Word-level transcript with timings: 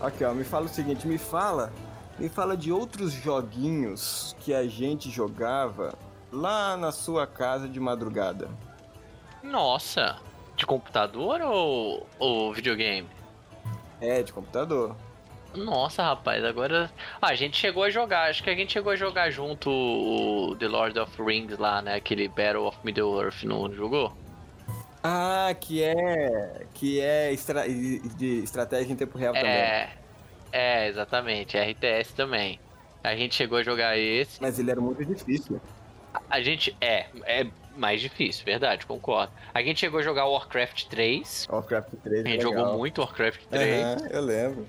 Aqui, 0.00 0.24
ó, 0.24 0.32
me 0.32 0.44
fala 0.44 0.64
o 0.64 0.68
seguinte, 0.68 1.06
me 1.06 1.18
fala, 1.18 1.70
me 2.18 2.28
fala 2.28 2.56
de 2.56 2.72
outros 2.72 3.12
joguinhos 3.12 4.34
que 4.40 4.54
a 4.54 4.66
gente 4.66 5.10
jogava 5.10 5.94
lá 6.32 6.76
na 6.76 6.90
sua 6.90 7.26
casa 7.26 7.68
de 7.68 7.78
madrugada. 7.78 8.48
Nossa, 9.42 10.16
de 10.56 10.64
computador 10.64 11.42
ou, 11.42 12.06
ou 12.18 12.52
videogame? 12.52 13.08
É, 14.00 14.22
de 14.22 14.32
computador. 14.32 14.96
Nossa, 15.54 16.02
rapaz, 16.02 16.44
agora. 16.44 16.90
Ah, 17.20 17.30
a 17.30 17.34
gente 17.34 17.56
chegou 17.56 17.82
a 17.82 17.90
jogar, 17.90 18.30
acho 18.30 18.42
que 18.42 18.50
a 18.50 18.54
gente 18.54 18.72
chegou 18.72 18.92
a 18.92 18.96
jogar 18.96 19.30
junto 19.30 19.68
o 19.68 20.56
The 20.56 20.68
Lord 20.68 20.98
of 20.98 21.22
Rings 21.22 21.58
lá, 21.58 21.82
né? 21.82 21.96
Aquele 21.96 22.28
Battle 22.28 22.66
of 22.66 22.78
Middle-earth, 22.84 23.42
não 23.44 23.70
jogou? 23.72 24.16
Ah, 25.02 25.54
que 25.58 25.82
é. 25.82 26.66
Que 26.74 27.00
é 27.00 27.32
estra 27.32 27.64
de 27.66 28.42
estratégia 28.42 28.92
em 28.92 28.96
tempo 28.96 29.16
real 29.16 29.34
é, 29.34 29.40
também. 29.40 29.96
É, 30.52 30.88
exatamente. 30.88 31.56
RTS 31.56 32.12
também. 32.14 32.60
A 33.02 33.16
gente 33.16 33.34
chegou 33.34 33.58
a 33.58 33.62
jogar 33.62 33.96
esse. 33.96 34.40
Mas 34.40 34.58
ele 34.58 34.70
era 34.70 34.80
muito 34.80 35.04
difícil. 35.04 35.60
A, 36.12 36.20
a 36.30 36.42
gente. 36.42 36.76
É, 36.80 37.06
é 37.24 37.46
mais 37.76 38.00
difícil, 38.00 38.44
verdade, 38.44 38.84
concordo. 38.84 39.32
A 39.54 39.62
gente 39.62 39.80
chegou 39.80 40.00
a 40.00 40.02
jogar 40.02 40.26
Warcraft 40.26 40.86
3. 40.86 41.48
Warcraft 41.50 41.94
3. 42.02 42.26
A 42.26 42.28
gente 42.28 42.44
legal. 42.44 42.64
jogou 42.64 42.78
muito 42.78 43.00
Warcraft 43.00 43.40
3. 43.48 43.84
Uhum, 43.84 44.06
eu 44.08 44.20
lembro. 44.20 44.68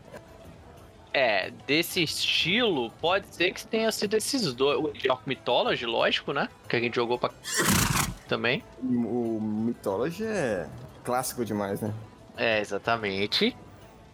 É, 1.13 1.51
desse 1.67 2.01
estilo, 2.03 2.89
pode 3.01 3.27
ser 3.27 3.51
que 3.51 3.65
tenha 3.65 3.91
sido 3.91 4.15
esses 4.15 4.53
dois. 4.53 4.79
O 4.79 5.13
of 5.13 5.21
Mythology, 5.25 5.85
lógico, 5.85 6.31
né? 6.31 6.47
Que 6.69 6.75
a 6.75 6.79
gente 6.79 6.95
jogou 6.95 7.19
pra. 7.19 7.31
também. 8.27 8.63
O 8.81 9.39
Mythology 9.41 10.23
é 10.23 10.69
clássico 11.03 11.43
demais, 11.43 11.81
né? 11.81 11.93
É, 12.37 12.59
exatamente. 12.61 13.55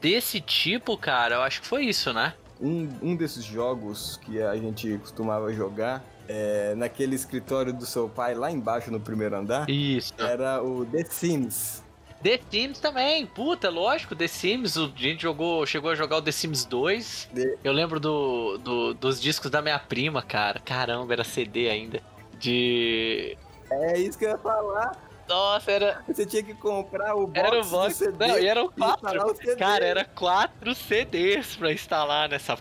Desse 0.01 0.41
tipo, 0.41 0.97
cara, 0.97 1.35
eu 1.35 1.41
acho 1.41 1.61
que 1.61 1.67
foi 1.67 1.85
isso, 1.85 2.11
né? 2.13 2.33
Um, 2.59 2.89
um 3.01 3.15
desses 3.15 3.43
jogos 3.43 4.17
que 4.23 4.41
a 4.41 4.55
gente 4.55 4.97
costumava 4.97 5.53
jogar 5.53 6.03
é, 6.27 6.73
naquele 6.75 7.15
escritório 7.15 7.71
do 7.71 7.85
seu 7.85 8.09
pai, 8.09 8.33
lá 8.33 8.51
embaixo 8.51 8.91
no 8.91 8.99
primeiro 8.99 9.35
andar. 9.35 9.69
Isso. 9.69 10.13
Era 10.17 10.61
o 10.63 10.85
The 10.85 11.03
Sims. 11.05 11.83
The 12.21 12.39
Sims 12.49 12.79
também, 12.79 13.25
puta, 13.25 13.69
lógico, 13.69 14.15
The 14.15 14.27
Sims, 14.27 14.77
a 14.77 14.91
gente 14.95 15.21
jogou, 15.21 15.65
chegou 15.65 15.91
a 15.91 15.95
jogar 15.95 16.17
o 16.17 16.21
The 16.21 16.31
Sims 16.31 16.65
2. 16.65 17.29
The... 17.33 17.57
Eu 17.63 17.71
lembro 17.71 17.99
do, 17.99 18.57
do, 18.57 18.93
dos 18.93 19.21
discos 19.21 19.51
da 19.51 19.61
minha 19.61 19.79
prima, 19.79 20.21
cara. 20.21 20.59
Caramba, 20.59 21.13
era 21.13 21.23
CD 21.23 21.69
ainda. 21.69 22.01
De. 22.39 23.37
É 23.69 23.99
isso 23.99 24.17
que 24.17 24.25
eu 24.25 24.31
ia 24.31 24.37
falar. 24.37 24.91
Nossa, 25.27 25.71
era. 25.71 26.03
Você 26.07 26.25
tinha 26.25 26.41
que 26.41 26.53
comprar 26.53 27.15
o 27.15 27.27
box 27.27 27.39
era 27.39 27.61
o 27.61 27.65
box. 27.65 27.95
CD, 27.95 28.27
Não, 28.27 28.39
e 28.39 28.47
eram 28.47 28.69
quatro. 28.69 29.35
CD. 29.35 29.55
Cara, 29.55 29.85
era 29.85 30.05
quatro 30.05 30.73
CDs 30.73 31.55
pra 31.55 31.71
instalar 31.71 32.29
nessa. 32.29 32.57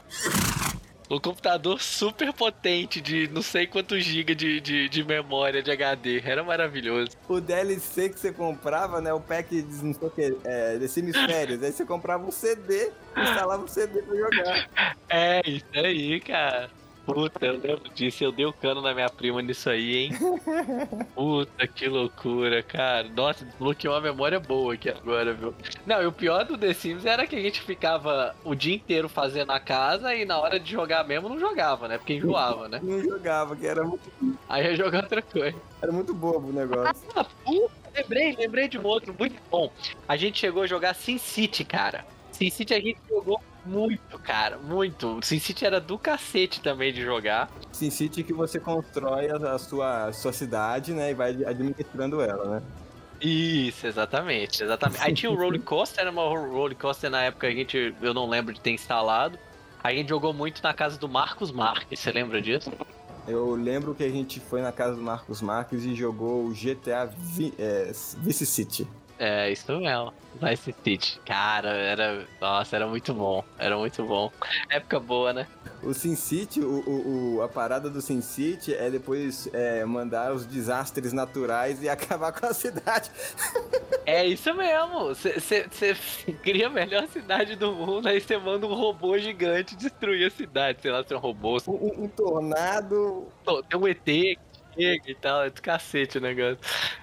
Um 1.09 1.21
computador 1.21 1.81
super 1.81 2.33
potente 2.33 3.01
de 3.01 3.29
não 3.29 3.43
sei 3.43 3.67
quantos 3.67 4.05
gigas 4.05 4.37
de, 4.37 4.61
de, 4.61 4.89
de, 4.89 5.05
memória 5.05 5.63
de 5.63 5.71
HD. 5.71 6.21
Era 6.25 6.43
maravilhoso. 6.43 7.13
O 7.29 7.41
DLC 7.41 8.09
que 8.09 8.19
você 8.19 8.33
comprava, 8.33 9.01
né? 9.01 9.13
O 9.13 9.21
pack 9.21 9.63
de 9.63 9.85
não 9.85 9.95
sei 9.95 10.09
o 10.09 10.11
que, 10.11 10.37
é, 10.45 10.77
de 10.77 10.89
Sinistérios. 10.89 11.63
aí 11.63 11.73
você 11.73 11.85
comprava 11.85 12.27
um 12.27 12.33
CD, 12.33 12.91
instalava 13.17 13.63
um 13.63 13.69
CD 13.69 14.03
pra 14.03 14.17
jogar. 14.17 14.97
É, 15.09 15.41
isso 15.49 15.65
aí, 15.73 16.19
cara. 16.21 16.69
Puta, 17.07 17.47
eu 17.47 17.53
lembro 17.53 17.89
disso. 17.95 18.25
Eu 18.25 18.33
dei 18.33 18.45
o 18.45 18.53
cano 18.53 18.83
na 18.83 18.93
minha 18.93 19.09
prima 19.09 19.41
nisso 19.41 19.71
aí, 19.71 19.97
hein? 19.97 20.13
Puta, 21.15 21.67
que 21.69 21.89
loucura, 21.89 22.63
cara. 22.65 23.09
Nossa, 23.09 23.45
desbloqueou 23.45 23.95
uma 23.95 24.01
memória 24.01 24.41
boa 24.41 24.75
aqui 24.75 24.89
agora, 24.89 25.33
viu? 25.33 25.55
Não, 25.87 26.03
e 26.03 26.07
o 26.07 26.13
pior 26.13 26.45
do 26.45 26.59
The 26.59 26.75
Sims 26.75 27.07
era 27.07 27.25
que 27.25 27.37
a 27.37 27.41
gente 27.41 27.61
ficava 27.61 28.35
o 28.45 28.57
dia 28.57 28.75
inteiro 28.75 29.09
fazendo 29.09 29.53
a 29.53 29.61
casa 29.61 30.15
e 30.15 30.25
na 30.25 30.39
hora 30.39 30.59
de 30.59 30.71
jogar 30.71 31.05
mesmo 31.05 31.29
não 31.29 31.39
jogava, 31.39 31.87
né? 31.87 31.97
Porque 31.97 32.15
enjoava, 32.15 32.69
né? 32.69 32.81
Não 32.83 33.01
jogava, 33.01 33.55
que 33.55 33.67
era 33.67 33.85
muito. 33.85 34.11
Aí 34.49 34.65
ia 34.65 34.75
jogar 34.75 35.05
outra 35.05 35.23
coisa. 35.23 35.57
Era 35.81 35.93
muito 35.93 36.13
bobo 36.13 36.49
o 36.49 36.53
negócio. 36.53 37.07
Ah, 37.15 37.25
puta, 37.25 37.71
lembrei, 37.95 38.35
lembrei 38.37 38.69
de 38.69 38.79
um 38.79 38.85
outro 38.85 39.15
muito 39.17 39.41
bom. 39.49 39.71
A 40.09 40.17
gente 40.17 40.41
chegou 40.41 40.65
a 40.65 40.67
jogar 40.67 40.95
Sin 40.95 41.19
City, 41.19 41.65
cara. 41.65 42.05
Sin 42.33 42.51
City 42.51 42.75
a 42.75 42.81
gente 42.81 42.99
jogou 43.09 43.41
muito, 43.67 44.19
cara, 44.21 44.59
muito. 44.59 45.19
SimCity 45.23 45.67
era 45.67 45.81
do 45.81 45.99
cacete 45.99 46.61
também 46.61 46.93
de 46.93 47.03
jogar. 47.03 47.51
SimCity 47.73 48.23
que 48.23 48.33
você 48.33 48.61
constrói 48.61 49.29
a 49.31 49.59
sua, 49.59 50.07
a 50.07 50.13
sua 50.13 50.33
cidade, 50.33 50.93
né, 50.93 51.11
e 51.11 51.15
vai 51.15 51.31
administrando 51.45 52.21
ela, 52.21 52.57
né? 52.57 52.63
Isso, 53.21 53.87
exatamente, 53.87 54.63
exatamente. 54.63 55.03
Aí 55.03 55.15
tinha 55.15 55.31
o 55.31 55.35
Roller 55.35 55.61
Coaster, 55.63 56.01
era 56.01 56.11
uma 56.11 56.23
Roller 56.23 56.77
Coaster 56.77 57.11
na 57.11 57.23
época 57.23 57.47
a 57.47 57.51
gente, 57.51 57.95
eu 58.01 58.13
não 58.13 58.29
lembro 58.29 58.53
de 58.53 58.61
ter 58.61 58.71
instalado. 58.71 59.39
A 59.83 59.93
gente 59.93 60.09
jogou 60.09 60.33
muito 60.33 60.63
na 60.63 60.75
casa 60.75 60.99
do 60.99 61.09
Marcos 61.09 61.51
Marques, 61.51 62.01
você 62.01 62.13
lembra 62.13 62.43
disso? 62.43 62.71
Eu 63.27 63.55
lembro 63.55 63.95
que 63.95 64.05
a 64.05 64.09
gente 64.09 64.39
foi 64.39 64.61
na 64.61 64.71
casa 64.71 64.95
do 64.97 65.03
Marcos 65.03 65.41
Marques 65.41 65.85
e 65.85 65.95
jogou 65.95 66.47
o 66.47 66.51
GTA 66.51 67.07
Vi, 67.07 67.55
é, 67.59 67.91
Vice 68.19 68.47
City. 68.47 68.87
É, 69.19 69.51
isso 69.51 69.79
mesmo. 69.79 70.13
Vice 70.35 70.75
City. 70.85 71.21
Cara, 71.25 71.71
era. 71.71 72.27
Nossa, 72.41 72.77
era 72.77 72.87
muito 72.87 73.15
bom. 73.15 73.43
Era 73.59 73.77
muito 73.77 74.05
bom. 74.05 74.31
Época 74.69 75.01
boa, 75.01 75.33
né? 75.33 75.47
O 75.83 75.95
Sin 75.95 76.15
City, 76.15 76.61
o, 76.61 76.81
o, 76.87 77.37
o 77.37 77.43
a 77.43 77.49
parada 77.49 77.89
do 77.89 78.03
Sin 78.03 78.21
City 78.21 78.75
é 78.75 78.91
depois 78.91 79.49
é, 79.53 79.85
mandar 79.85 80.33
os 80.35 80.45
desastres 80.45 81.13
naturais 81.13 81.83
e 81.83 81.89
acabar 81.91 82.33
com 82.33 82.47
a 82.47 82.53
cidade. 82.53 83.11
É 84.05 84.27
isso 84.27 84.53
mesmo. 84.55 85.15
Você 85.15 85.97
cria 86.43 86.67
a 86.67 86.71
melhor 86.71 87.09
cidade 87.09 87.57
do 87.57 87.73
mundo, 87.73 88.07
aí 88.09 88.21
você 88.21 88.37
manda 88.37 88.67
um 88.67 88.75
robô 88.75 89.19
gigante 89.19 89.75
destruir 89.75 90.27
a 90.27 90.31
cidade. 90.31 90.83
Sei 90.83 90.91
lá 90.91 91.03
se 91.03 91.15
é 91.15 91.17
um 91.17 91.21
robô. 91.21 91.57
Um, 91.67 92.05
um 92.05 92.09
tornado. 92.09 93.27
Tem 93.69 93.81
um 93.81 93.89
ET 93.89 94.39
e 94.79 95.15
tal, 95.15 95.45
é 95.45 95.51
do 95.51 95.61
cacete 95.61 96.19
o 96.19 96.21
negócio. 96.21 96.59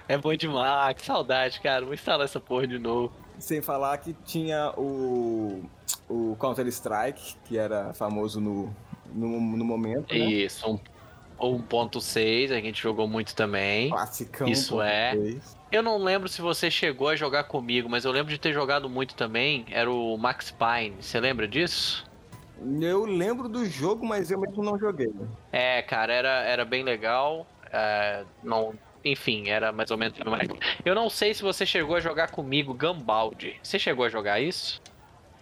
É 0.08 0.16
bom 0.16 0.34
demais, 0.34 0.90
ah, 0.90 0.94
que 0.94 1.04
saudade, 1.04 1.60
cara. 1.60 1.84
Vou 1.84 1.94
instalar 1.94 2.24
essa 2.24 2.40
porra 2.40 2.66
de 2.66 2.78
novo. 2.78 3.12
Sem 3.38 3.60
falar 3.60 3.98
que 3.98 4.12
tinha 4.24 4.72
o, 4.76 5.64
o 6.08 6.36
Counter-Strike, 6.38 7.36
que 7.44 7.58
era 7.58 7.92
famoso 7.92 8.40
no, 8.40 8.74
no, 9.12 9.40
no 9.40 9.64
momento. 9.64 10.14
Né? 10.14 10.24
Isso, 10.24 10.70
um, 10.70 10.78
1.6, 11.58 12.52
a 12.52 12.60
gente 12.60 12.80
jogou 12.80 13.08
muito 13.08 13.34
também. 13.34 13.90
Classicão. 13.90 14.48
Isso 14.48 14.80
é. 14.80 15.14
Eu 15.70 15.82
não 15.82 15.98
lembro 15.98 16.28
se 16.28 16.40
você 16.40 16.70
chegou 16.70 17.08
a 17.08 17.16
jogar 17.16 17.44
comigo, 17.44 17.88
mas 17.88 18.04
eu 18.04 18.12
lembro 18.12 18.32
de 18.32 18.38
ter 18.38 18.52
jogado 18.52 18.88
muito 18.88 19.14
também. 19.14 19.64
Era 19.70 19.90
o 19.90 20.16
Max 20.16 20.50
Payne. 20.50 20.96
Você 21.00 21.18
lembra 21.18 21.48
disso? 21.48 22.04
Eu 22.80 23.04
lembro 23.04 23.48
do 23.48 23.66
jogo, 23.66 24.06
mas 24.06 24.30
eu 24.30 24.38
mesmo 24.38 24.62
não 24.62 24.78
joguei. 24.78 25.12
É, 25.50 25.82
cara, 25.82 26.12
era, 26.12 26.42
era 26.44 26.64
bem 26.64 26.84
legal. 26.84 27.46
É, 27.76 28.24
não, 28.42 28.72
enfim, 29.04 29.48
era 29.48 29.72
mais 29.72 29.90
ou 29.90 29.98
menos. 29.98 30.16
Eu 30.84 30.94
não 30.94 31.10
sei 31.10 31.34
se 31.34 31.42
você 31.42 31.66
chegou 31.66 31.96
a 31.96 32.00
jogar 32.00 32.30
comigo 32.30 32.72
Gambaldi. 32.72 33.56
Você 33.62 33.78
chegou 33.78 34.04
a 34.04 34.08
jogar 34.08 34.40
isso? 34.40 34.80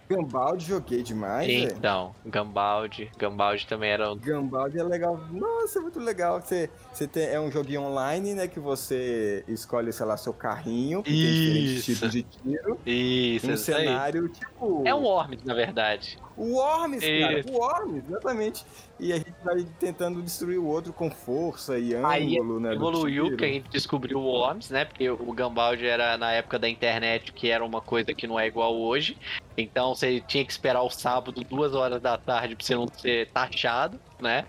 Gambaldi 0.09 0.65
joguei 0.65 1.01
demais. 1.01 1.49
Então, 1.49 2.13
é. 2.25 2.29
Gambaldi. 2.29 3.09
Gambaldi 3.17 3.65
também 3.65 3.91
era 3.91 4.11
um. 4.11 4.17
Gambaldi 4.17 4.79
é 4.79 4.83
legal. 4.83 5.17
Nossa, 5.31 5.79
é 5.79 5.81
muito 5.81 5.99
legal. 5.99 6.41
Você, 6.41 6.69
você 6.91 7.07
tem, 7.07 7.25
é 7.27 7.39
um 7.39 7.49
joguinho 7.49 7.83
online, 7.83 8.33
né? 8.33 8.47
Que 8.47 8.59
você 8.59 9.43
escolhe, 9.47 9.93
sei 9.93 10.05
lá, 10.05 10.17
seu 10.17 10.33
carrinho. 10.33 11.01
Que 11.03 11.11
isso. 11.11 11.23
tem 11.23 11.43
diferentes 11.43 11.85
tipos 11.85 12.11
de 12.11 12.23
tiro. 12.23 12.79
Isso, 12.85 13.51
Um 13.51 13.57
cenário 13.57 14.27
tipo. 14.29 14.83
É 14.85 14.93
um 14.93 15.03
Worms, 15.03 15.43
na 15.43 15.53
verdade. 15.53 16.17
O 16.35 16.55
Worms, 16.55 17.03
cara. 17.03 17.43
O 17.47 17.59
Worms, 17.59 18.03
exatamente. 18.07 18.65
E 18.99 19.13
a 19.13 19.17
gente 19.17 19.33
vai 19.43 19.65
tentando 19.79 20.21
destruir 20.21 20.57
o 20.57 20.65
outro 20.65 20.93
com 20.93 21.11
força 21.11 21.77
e 21.77 21.93
ângulo, 21.93 22.07
Aí, 22.11 22.39
né? 22.59 22.73
Evoluiu, 22.73 23.27
porque 23.27 23.45
a 23.45 23.49
gente 23.49 23.69
descobriu 23.69 24.17
o 24.17 24.23
Worms, 24.23 24.69
né? 24.69 24.85
Porque 24.85 25.09
o 25.09 25.33
Gambaldi 25.33 25.85
era 25.85 26.17
na 26.17 26.31
época 26.31 26.57
da 26.57 26.67
internet, 26.67 27.31
que 27.33 27.49
era 27.49 27.63
uma 27.63 27.81
coisa 27.81 28.13
que 28.13 28.25
não 28.25 28.39
é 28.39 28.47
igual 28.47 28.75
hoje. 28.75 29.17
Então 29.57 29.93
você 29.93 30.19
tinha 30.21 30.43
que 30.43 30.51
esperar 30.51 30.81
o 30.81 30.89
sábado, 30.89 31.43
duas 31.43 31.75
horas 31.75 32.01
da 32.01 32.17
tarde, 32.17 32.55
pra 32.55 32.65
você 32.65 32.75
não 32.75 32.87
ser 32.87 33.29
taxado, 33.29 33.99
né? 34.19 34.45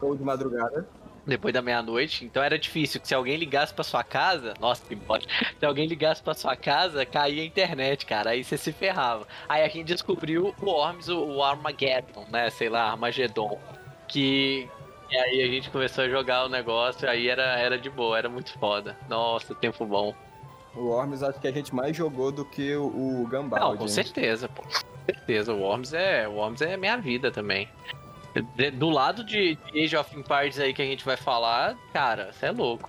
Ou 0.00 0.16
de 0.16 0.22
madrugada. 0.22 0.88
Depois 1.30 1.54
da 1.54 1.62
meia-noite. 1.62 2.24
Então 2.24 2.42
era 2.42 2.58
difícil 2.58 3.00
que 3.00 3.06
se 3.06 3.14
alguém 3.14 3.36
ligasse 3.36 3.72
pra 3.72 3.84
sua 3.84 4.02
casa. 4.02 4.52
Nossa, 4.58 4.84
que 4.84 4.96
bosta. 4.96 5.28
Se 5.60 5.64
alguém 5.64 5.86
ligasse 5.86 6.20
pra 6.20 6.34
sua 6.34 6.56
casa, 6.56 7.06
caía 7.06 7.42
a 7.42 7.46
internet, 7.46 8.04
cara. 8.04 8.30
Aí 8.30 8.42
você 8.42 8.58
se 8.58 8.72
ferrava. 8.72 9.28
Aí 9.48 9.62
a 9.62 9.68
gente 9.68 9.86
descobriu 9.86 10.52
o 10.60 10.66
Worms, 10.66 11.08
o 11.08 11.40
Armageddon, 11.40 12.26
né? 12.32 12.50
Sei 12.50 12.68
lá, 12.68 12.90
Armagedon. 12.90 13.60
Que, 14.08 14.68
e 15.08 15.16
aí 15.16 15.42
a 15.42 15.46
gente 15.46 15.70
começou 15.70 16.02
a 16.02 16.08
jogar 16.08 16.46
o 16.46 16.48
negócio, 16.48 17.08
aí 17.08 17.28
era, 17.28 17.56
era 17.56 17.78
de 17.78 17.88
boa, 17.88 18.18
era 18.18 18.28
muito 18.28 18.52
foda. 18.58 18.96
Nossa, 19.08 19.54
tempo 19.54 19.86
bom. 19.86 20.12
O 20.74 20.86
Worms 20.86 21.22
acho 21.22 21.38
que 21.38 21.46
a 21.46 21.52
gente 21.52 21.72
mais 21.72 21.96
jogou 21.96 22.32
do 22.32 22.44
que 22.44 22.74
o, 22.74 23.22
o 23.22 23.26
Gambaldi. 23.28 23.64
Não, 23.64 23.76
com 23.76 23.86
certeza, 23.86 24.48
pô. 24.48 24.62
Com 24.62 24.70
certeza, 25.06 25.52
o 25.52 25.60
Worms 25.60 25.92
é, 25.94 26.26
o 26.26 26.32
Worms 26.32 26.60
é 26.60 26.76
minha 26.76 26.96
vida 26.96 27.30
também. 27.30 27.68
Do 28.78 28.90
lado 28.90 29.24
de 29.24 29.58
Age 29.74 29.96
of 29.96 30.16
Empires 30.16 30.58
aí 30.58 30.72
que 30.72 30.82
a 30.82 30.84
gente 30.84 31.04
vai 31.04 31.16
falar, 31.16 31.76
cara, 31.92 32.32
você 32.32 32.46
é 32.46 32.50
louco. 32.52 32.88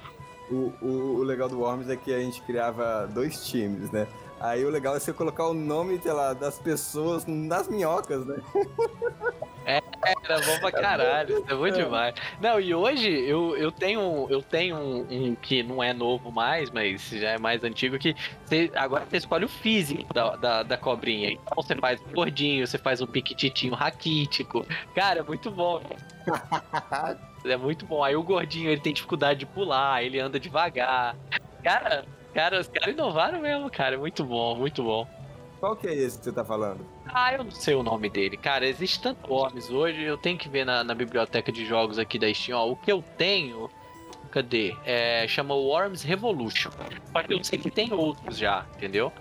O, 0.50 0.74
o, 0.82 1.16
o 1.20 1.24
legal 1.24 1.50
do 1.50 1.60
Worms 1.60 1.90
é 1.90 1.96
que 1.96 2.14
a 2.14 2.20
gente 2.20 2.42
criava 2.42 3.08
dois 3.08 3.48
times, 3.48 3.90
né? 3.92 4.08
Aí 4.40 4.66
o 4.66 4.70
legal 4.70 4.96
é 4.96 5.00
você 5.00 5.14
colocar 5.14 5.48
o 5.48 5.54
nome, 5.54 6.00
sei 6.02 6.12
lá, 6.12 6.34
das 6.34 6.60
pessoas 6.60 7.26
nas 7.26 7.68
minhocas, 7.68 8.26
né? 8.26 8.42
É, 9.66 9.82
era 10.24 10.42
bom 10.42 10.60
pra 10.60 10.72
caralho, 10.72 11.40
isso 11.40 11.52
é 11.52 11.54
muito 11.54 11.80
é. 11.80 11.84
demais. 11.84 12.16
Não, 12.42 12.60
e 12.60 12.74
hoje 12.74 13.10
eu, 13.10 13.56
eu 13.56 13.72
tenho, 13.72 14.28
eu 14.30 14.42
tenho 14.42 14.76
um, 14.76 15.08
um, 15.10 15.36
que 15.36 15.62
não 15.62 15.84
é 15.84 15.94
novo 15.94 16.32
mais, 16.32 16.72
mas 16.72 17.10
já 17.10 17.32
é 17.32 17.38
mais 17.38 17.64
antigo, 17.64 17.98
que 18.00 18.16
você, 18.44 18.72
agora 18.76 19.06
você 19.06 19.18
escolhe 19.18 19.46
o 19.46 19.50
físico 19.50 20.12
da, 20.14 20.36
da, 20.36 20.64
da 20.64 20.78
cobrinha. 20.78 21.32
Então 21.32 21.56
você 21.56 21.76
faz 21.76 22.02
um 22.02 22.14
gordinho, 22.14 22.66
você 22.66 22.78
faz 22.78 23.02
um 23.02 23.08
piquititinho 23.08 23.74
raquítico. 23.74 24.66
Cara, 24.96 25.20
é 25.20 25.24
muito 25.24 25.52
bom. 25.52 25.82
é 27.46 27.58
muito 27.58 27.86
bom. 27.86 28.04
Aí 28.04 28.16
o 28.16 28.24
gordinho 28.24 28.70
ele 28.70 28.82
tem 28.82 28.94
dificuldade 28.94 29.42
de 29.42 29.46
pular, 29.46 30.04
ele 30.04 30.20
anda 30.20 30.40
devagar. 30.40 31.16
Cara, 31.64 32.06
Cara, 32.34 32.62
os 32.62 32.68
caras 32.68 32.94
inovaram 32.94 33.42
mesmo, 33.42 33.70
cara. 33.70 33.98
Muito 33.98 34.24
bom, 34.24 34.56
muito 34.56 34.84
bom. 34.84 35.08
Qual 35.62 35.76
que 35.76 35.88
é 35.88 35.94
esse 35.94 36.18
que 36.18 36.24
você 36.24 36.32
tá 36.32 36.44
falando? 36.44 36.84
Ah, 37.06 37.36
eu 37.36 37.44
não 37.44 37.52
sei 37.52 37.76
o 37.76 37.84
nome 37.84 38.10
dele. 38.10 38.36
Cara, 38.36 38.66
existe 38.66 39.00
tanto 39.00 39.32
Worms 39.32 39.70
hoje, 39.70 40.02
eu 40.02 40.18
tenho 40.18 40.36
que 40.36 40.50
ver 40.50 40.66
na, 40.66 40.84
na, 40.84 40.96
biblioteca 40.96 41.52
de 41.52 41.64
jogos 41.68 42.00
aqui 42.00 42.18
da 42.18 42.34
Steam. 42.34 42.58
Ó, 42.58 42.72
o 42.72 42.76
que 42.76 42.92
eu 42.92 43.04
tenho. 43.16 43.70
Cadê? 44.32 44.76
É, 44.84 45.28
chama 45.28 45.54
Worms 45.54 46.02
Revolution. 46.02 46.72
Só 47.12 47.22
que 47.22 47.34
eu 47.36 47.44
sei 47.44 47.60
que 47.60 47.70
tem 47.70 47.94
outros 47.94 48.40
já, 48.40 48.66
entendeu? 48.76 49.14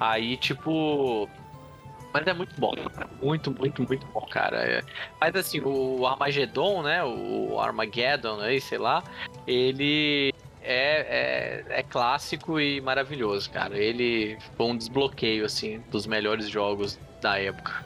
Aí, 0.00 0.36
tipo. 0.36 1.28
Mas 2.12 2.26
é 2.26 2.34
muito 2.34 2.60
bom. 2.60 2.72
Muito, 3.22 3.52
muito, 3.52 3.84
muito 3.84 4.06
bom, 4.08 4.26
cara. 4.28 4.56
É... 4.56 4.82
Mas 5.20 5.36
assim, 5.36 5.60
o 5.60 6.04
Armageddon, 6.04 6.82
né? 6.82 7.04
O 7.04 7.60
Armageddon 7.60 8.40
aí, 8.40 8.60
sei 8.60 8.78
lá. 8.78 9.04
Ele 9.46 10.34
é, 10.66 11.64
é, 11.68 11.80
é, 11.80 11.82
clássico 11.84 12.58
e 12.58 12.80
maravilhoso, 12.80 13.50
cara. 13.50 13.78
Ele 13.78 14.36
foi 14.56 14.66
um 14.66 14.76
desbloqueio, 14.76 15.44
assim, 15.44 15.80
dos 15.90 16.06
melhores 16.06 16.48
jogos 16.48 16.98
da 17.22 17.38
época. 17.38 17.84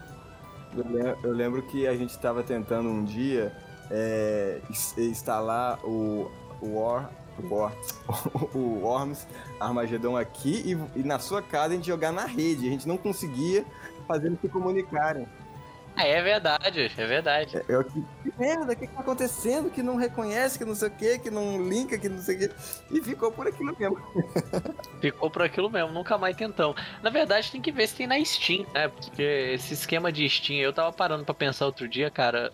Eu 1.22 1.32
lembro 1.32 1.62
que 1.62 1.86
a 1.86 1.94
gente 1.94 2.10
estava 2.10 2.42
tentando 2.42 2.88
um 2.88 3.04
dia 3.04 3.52
é, 3.90 4.60
instalar 4.96 5.78
o, 5.84 6.30
War, 6.62 7.10
War, 7.42 7.72
o 8.54 8.80
Worms 8.82 9.26
Armageddon 9.58 10.16
aqui 10.16 10.62
e, 10.96 11.00
e 11.00 11.02
na 11.02 11.18
sua 11.18 11.42
casa 11.42 11.74
a 11.74 11.76
gente 11.76 11.86
jogar 11.86 12.12
na 12.12 12.24
rede. 12.24 12.66
A 12.66 12.70
gente 12.70 12.88
não 12.88 12.96
conseguia 12.96 13.64
fazer 14.06 14.28
eles 14.28 14.40
se 14.40 14.48
comunicarem. 14.48 15.26
É, 16.00 16.12
é 16.12 16.22
verdade, 16.22 16.92
é 16.96 17.06
verdade. 17.06 17.56
É, 17.56 17.64
eu, 17.68 17.84
que, 17.84 18.00
que 18.22 18.32
merda, 18.38 18.72
o 18.72 18.76
que, 18.76 18.86
que 18.86 18.94
tá 18.94 19.00
acontecendo? 19.00 19.70
Que 19.70 19.82
não 19.82 19.96
reconhece, 19.96 20.58
que 20.58 20.64
não 20.64 20.74
sei 20.74 20.88
o 20.88 20.90
que, 20.90 21.18
que 21.18 21.30
não 21.30 21.62
linka, 21.68 21.98
que 21.98 22.08
não 22.08 22.18
sei 22.18 22.36
o 22.36 22.38
que. 22.38 22.54
E 22.90 23.00
ficou 23.02 23.30
por 23.30 23.46
aquilo 23.46 23.76
mesmo. 23.78 23.98
ficou 25.00 25.30
por 25.30 25.42
aquilo 25.42 25.70
mesmo, 25.70 25.92
nunca 25.92 26.16
mais 26.16 26.36
tentamos. 26.36 26.80
Na 27.02 27.10
verdade, 27.10 27.52
tem 27.52 27.60
que 27.60 27.72
ver 27.72 27.86
se 27.86 27.96
tem 27.96 28.06
na 28.06 28.22
Steam, 28.24 28.66
né? 28.72 28.88
Porque 28.88 29.22
esse 29.22 29.74
esquema 29.74 30.10
de 30.10 30.28
Steam, 30.28 30.60
eu 30.60 30.72
tava 30.72 30.92
parando 30.92 31.24
para 31.24 31.34
pensar 31.34 31.66
outro 31.66 31.88
dia, 31.88 32.10
cara 32.10 32.52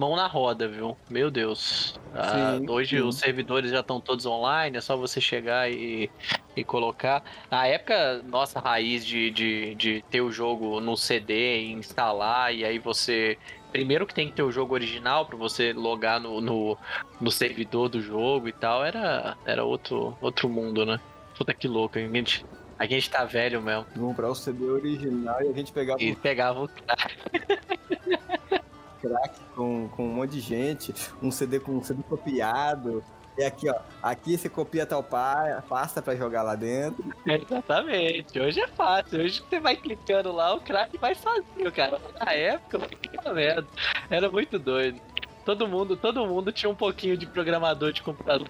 mão 0.00 0.16
na 0.16 0.26
roda, 0.26 0.66
viu? 0.66 0.96
Meu 1.10 1.30
Deus. 1.30 2.00
Ah, 2.14 2.58
hoje 2.66 2.96
sim. 2.96 3.02
os 3.02 3.16
servidores 3.16 3.70
já 3.70 3.80
estão 3.80 4.00
todos 4.00 4.24
online, 4.24 4.78
é 4.78 4.80
só 4.80 4.96
você 4.96 5.20
chegar 5.20 5.70
e, 5.70 6.10
e 6.56 6.64
colocar. 6.64 7.22
Na 7.50 7.66
época, 7.66 8.22
nossa 8.24 8.58
raiz 8.58 9.04
de, 9.04 9.30
de, 9.30 9.74
de 9.74 10.04
ter 10.10 10.22
o 10.22 10.32
jogo 10.32 10.80
no 10.80 10.96
CD 10.96 11.60
e 11.60 11.72
instalar, 11.72 12.54
e 12.54 12.64
aí 12.64 12.78
você. 12.78 13.36
Primeiro 13.70 14.06
que 14.06 14.14
tem 14.14 14.28
que 14.28 14.32
ter 14.32 14.42
o 14.42 14.50
jogo 14.50 14.72
original 14.72 15.26
para 15.26 15.36
você 15.36 15.74
logar 15.74 16.18
no, 16.18 16.40
no, 16.40 16.78
no, 17.20 17.30
servidor 17.30 17.90
do 17.90 18.00
jogo 18.00 18.48
e 18.48 18.52
tal, 18.52 18.82
era, 18.82 19.36
era 19.44 19.64
outro, 19.64 20.16
outro 20.20 20.48
mundo, 20.48 20.86
né? 20.86 20.98
Puta 21.36 21.52
que 21.52 21.68
louco, 21.68 21.98
a 21.98 22.00
gente, 22.00 22.44
a 22.78 22.86
gente 22.86 23.10
tá 23.10 23.24
velho 23.24 23.62
mesmo. 23.62 23.84
Comprar 23.96 24.30
o 24.30 24.34
CD 24.34 24.64
original 24.64 25.40
e 25.42 25.48
a 25.48 25.52
gente 25.52 25.70
pegava. 25.70 26.02
E 26.02 26.16
pegava 26.16 26.64
o 26.64 26.70
crack 29.00 29.38
com, 29.54 29.88
com 29.88 30.04
um 30.04 30.14
monte 30.14 30.32
de 30.32 30.40
gente, 30.40 30.94
um 31.22 31.30
CD 31.30 31.60
com 31.60 31.72
um 31.72 31.82
CD 31.82 32.02
copiado. 32.02 33.02
E 33.38 33.44
aqui, 33.44 33.70
ó, 33.70 33.76
aqui 34.02 34.36
você 34.36 34.48
copia 34.48 34.84
tal 34.84 35.02
pasta 35.02 36.02
para 36.02 36.16
jogar 36.16 36.42
lá 36.42 36.54
dentro. 36.54 37.04
Exatamente. 37.24 38.38
Hoje 38.38 38.60
é 38.60 38.68
fácil. 38.68 39.20
Hoje 39.20 39.42
você 39.48 39.60
vai 39.60 39.76
clicando 39.76 40.32
lá, 40.32 40.54
o 40.54 40.60
crack 40.60 40.98
vai 40.98 41.14
sozinho, 41.14 41.72
cara. 41.72 41.98
Na 42.18 42.32
época, 42.32 42.78
que 42.88 43.30
merda. 43.32 43.66
Era 44.10 44.30
muito 44.30 44.58
doido 44.58 45.00
todo 45.44 45.66
mundo, 45.66 45.96
todo 45.96 46.26
mundo 46.26 46.52
tinha 46.52 46.70
um 46.70 46.74
pouquinho 46.74 47.16
de 47.16 47.26
programador 47.26 47.92
de 47.92 48.02
computador, 48.02 48.48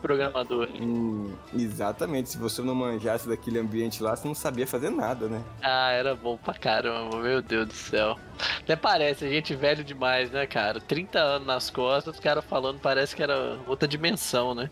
programador. 0.00 0.68
Hum, 0.80 1.32
exatamente. 1.54 2.30
Se 2.30 2.38
você 2.38 2.62
não 2.62 2.74
manjasse 2.74 3.28
daquele 3.28 3.58
ambiente 3.58 4.02
lá, 4.02 4.16
você 4.16 4.26
não 4.26 4.34
sabia 4.34 4.66
fazer 4.66 4.90
nada, 4.90 5.28
né? 5.28 5.42
Ah, 5.62 5.90
era 5.90 6.14
bom 6.14 6.36
pra 6.36 6.54
caramba, 6.54 7.18
meu 7.18 7.42
Deus 7.42 7.68
do 7.68 7.74
céu. 7.74 8.18
Até 8.58 8.76
parece, 8.76 9.24
a 9.24 9.28
gente 9.28 9.54
velho 9.54 9.84
demais, 9.84 10.30
né, 10.30 10.46
cara? 10.46 10.80
30 10.80 11.18
anos 11.18 11.46
nas 11.46 11.70
costas, 11.70 12.14
os 12.14 12.20
caras 12.20 12.44
falando, 12.44 12.80
parece 12.80 13.14
que 13.14 13.22
era 13.22 13.58
outra 13.66 13.86
dimensão, 13.86 14.54
né? 14.54 14.70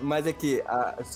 Mas 0.00 0.26
é 0.26 0.32
que, 0.32 0.62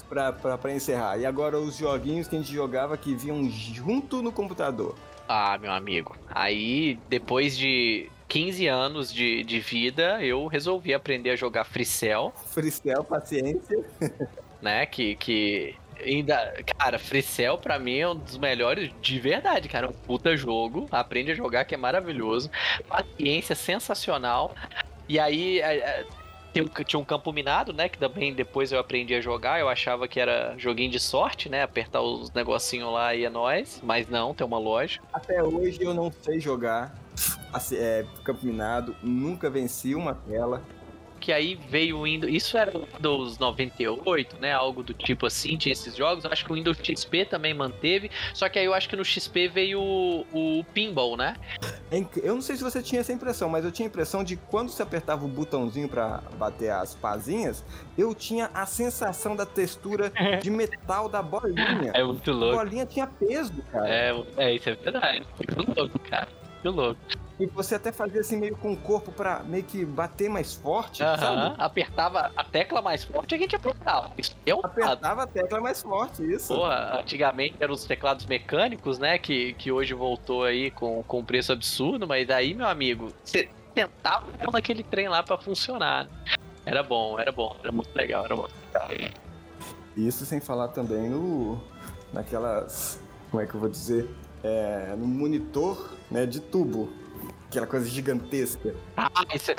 pra, 0.08 0.32
pra, 0.32 0.56
pra 0.56 0.72
encerrar, 0.72 1.18
e 1.18 1.26
agora 1.26 1.58
os 1.58 1.76
joguinhos 1.76 2.28
que 2.28 2.36
a 2.36 2.38
gente 2.38 2.52
jogava 2.52 2.96
que 2.96 3.14
vinham 3.14 3.48
junto 3.50 4.22
no 4.22 4.32
computador? 4.32 4.94
Ah, 5.28 5.58
meu 5.58 5.72
amigo. 5.72 6.16
Aí, 6.30 6.98
depois 7.08 7.56
de 7.56 8.08
15 8.28 8.66
anos 8.66 9.12
de, 9.12 9.42
de 9.42 9.58
vida, 9.58 10.22
eu 10.22 10.46
resolvi 10.46 10.92
aprender 10.92 11.30
a 11.30 11.36
jogar 11.36 11.64
Freecell. 11.64 12.32
Freecell, 12.46 13.02
paciência. 13.02 13.84
Né, 14.60 14.84
que, 14.86 15.14
que 15.14 15.76
ainda, 16.04 16.52
cara, 16.76 16.98
Freecell 16.98 17.58
pra 17.58 17.78
mim 17.78 17.98
é 17.98 18.08
um 18.08 18.16
dos 18.16 18.36
melhores 18.36 18.90
de 19.00 19.18
verdade, 19.18 19.68
cara. 19.68 19.88
Um 19.88 19.92
puta 19.92 20.36
jogo, 20.36 20.88
aprende 20.90 21.32
a 21.32 21.34
jogar 21.34 21.64
que 21.64 21.74
é 21.74 21.78
maravilhoso. 21.78 22.50
Paciência 22.88 23.54
sensacional. 23.54 24.54
E 25.08 25.18
aí, 25.18 25.60
é, 25.60 25.76
é, 25.78 26.06
tinha 26.84 27.00
um 27.00 27.04
campo 27.04 27.32
minado, 27.32 27.72
né? 27.72 27.88
Que 27.88 27.98
também 27.98 28.32
depois 28.32 28.72
eu 28.72 28.78
aprendi 28.78 29.14
a 29.14 29.20
jogar. 29.20 29.60
Eu 29.60 29.68
achava 29.68 30.08
que 30.08 30.18
era 30.18 30.54
joguinho 30.56 30.90
de 30.90 31.00
sorte, 31.00 31.48
né? 31.48 31.62
Apertar 31.62 32.00
os 32.00 32.32
negocinhos 32.32 32.92
lá 32.92 33.14
e 33.14 33.24
é 33.24 33.30
nóis. 33.30 33.80
Mas 33.82 34.08
não, 34.08 34.34
tem 34.34 34.46
uma 34.46 34.58
loja. 34.58 35.00
Até 35.12 35.42
hoje 35.42 35.82
eu 35.82 35.92
não 35.94 36.12
sei 36.22 36.40
jogar 36.40 36.94
assim, 37.52 37.76
é, 37.76 38.04
campo 38.24 38.44
minado, 38.44 38.94
nunca 39.02 39.50
venci 39.50 39.94
uma 39.94 40.14
tela. 40.14 40.62
Que 41.20 41.32
aí 41.32 41.58
veio 41.68 41.98
o 41.98 42.02
Windows. 42.04 42.32
Isso 42.32 42.56
era 42.56 42.76
o 42.76 42.86
Windows 42.86 43.38
98, 43.38 44.36
né? 44.40 44.52
Algo 44.52 44.82
do 44.82 44.94
tipo 44.94 45.26
assim, 45.26 45.56
tinha 45.56 45.72
esses 45.72 45.96
jogos. 45.96 46.24
Eu 46.24 46.32
acho 46.32 46.44
que 46.44 46.52
o 46.52 46.54
Windows 46.54 46.78
XP 46.78 47.24
também 47.26 47.54
manteve. 47.54 48.10
Só 48.34 48.48
que 48.48 48.58
aí 48.58 48.64
eu 48.64 48.74
acho 48.74 48.88
que 48.88 48.96
no 48.96 49.04
XP 49.04 49.48
veio 49.48 49.80
o, 49.80 50.58
o 50.60 50.64
Pinball, 50.72 51.16
né? 51.16 51.36
Eu 52.22 52.34
não 52.34 52.42
sei 52.42 52.56
se 52.56 52.62
você 52.62 52.82
tinha 52.82 53.00
essa 53.00 53.12
impressão, 53.12 53.48
mas 53.48 53.64
eu 53.64 53.72
tinha 53.72 53.86
a 53.86 53.90
impressão 53.90 54.22
de 54.22 54.36
quando 54.36 54.70
você 54.70 54.82
apertava 54.82 55.24
o 55.24 55.28
botãozinho 55.28 55.88
para 55.88 56.22
bater 56.38 56.70
as 56.70 56.94
pazinhas, 56.94 57.64
eu 57.96 58.14
tinha 58.14 58.50
a 58.54 58.66
sensação 58.66 59.34
da 59.34 59.46
textura 59.46 60.12
de 60.42 60.50
metal 60.50 61.08
da 61.08 61.22
bolinha. 61.22 61.92
É 61.94 62.04
muito 62.04 62.30
louco. 62.30 62.60
A 62.60 62.64
bolinha 62.64 62.86
tinha 62.86 63.06
peso, 63.06 63.62
cara. 63.72 63.88
É, 63.88 64.24
é 64.36 64.54
isso 64.54 64.68
é 64.68 64.74
verdade. 64.74 65.26
Muito 65.56 65.78
louco, 65.78 65.98
cara. 66.00 66.28
Que 66.62 66.68
louco. 66.68 67.00
E 67.38 67.46
você 67.46 67.76
até 67.76 67.92
fazia 67.92 68.20
assim 68.20 68.36
meio 68.36 68.56
com 68.56 68.72
o 68.72 68.76
corpo 68.76 69.12
pra 69.12 69.44
meio 69.44 69.62
que 69.62 69.84
bater 69.84 70.28
mais 70.28 70.54
forte, 70.54 71.02
uh 71.02 71.06
-huh. 71.06 71.18
sabe? 71.18 71.54
Apertava 71.56 72.32
a 72.36 72.42
tecla 72.42 72.82
mais 72.82 73.04
forte, 73.04 73.34
a 73.34 73.38
gente 73.38 73.54
apertava. 73.54 74.10
Isso 74.18 74.36
é 74.44 74.54
um 74.54 74.60
Apertava 74.64 75.22
a 75.22 75.26
tecla 75.26 75.60
mais 75.60 75.80
forte, 75.80 76.22
isso. 76.22 76.54
Porra, 76.54 76.98
antigamente 76.98 77.56
eram 77.60 77.74
os 77.74 77.84
teclados 77.84 78.26
mecânicos, 78.26 78.98
né? 78.98 79.18
Que, 79.18 79.52
que 79.54 79.70
hoje 79.70 79.94
voltou 79.94 80.42
aí 80.42 80.70
com, 80.72 81.02
com 81.04 81.24
preço 81.24 81.52
absurdo, 81.52 82.08
mas 82.08 82.28
aí, 82.28 82.54
meu 82.54 82.66
amigo, 82.66 83.12
você 83.22 83.48
tentava 83.72 84.26
naquele 84.52 84.82
trem 84.82 85.08
lá 85.08 85.22
pra 85.22 85.38
funcionar. 85.38 86.08
Era 86.66 86.82
bom, 86.82 87.18
era 87.20 87.30
bom, 87.30 87.56
era 87.62 87.70
muito 87.70 87.94
legal, 87.94 88.24
era 88.24 88.34
muito 88.34 88.54
legal. 88.88 89.10
Isso 89.96 90.26
sem 90.26 90.40
falar 90.40 90.68
também 90.68 91.08
no. 91.08 91.60
naquelas. 92.12 93.00
Como 93.30 93.42
é 93.42 93.46
que 93.46 93.54
eu 93.54 93.60
vou 93.60 93.68
dizer? 93.68 94.08
É, 94.42 94.94
no 94.96 95.06
monitor 95.06 95.96
né, 96.10 96.26
de 96.26 96.40
tubo. 96.40 96.92
Aquela 97.48 97.66
coisa 97.66 97.88
gigantesca. 97.88 98.74
Ah, 98.96 99.10
isso 99.34 99.50
é... 99.50 99.56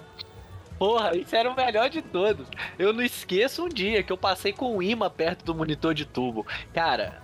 Porra, 0.77 1.17
isso 1.17 1.35
era 1.35 1.49
o 1.49 1.55
melhor 1.55 1.89
de 1.89 2.01
todos. 2.01 2.47
Eu 2.77 2.93
não 2.93 3.03
esqueço 3.03 3.65
um 3.65 3.69
dia 3.69 4.01
que 4.01 4.13
eu 4.13 4.17
passei 4.17 4.53
com 4.53 4.77
um 4.77 4.81
imã 4.81 5.09
perto 5.09 5.43
do 5.43 5.53
monitor 5.53 5.93
de 5.93 6.05
tubo. 6.05 6.47
Cara, 6.73 7.21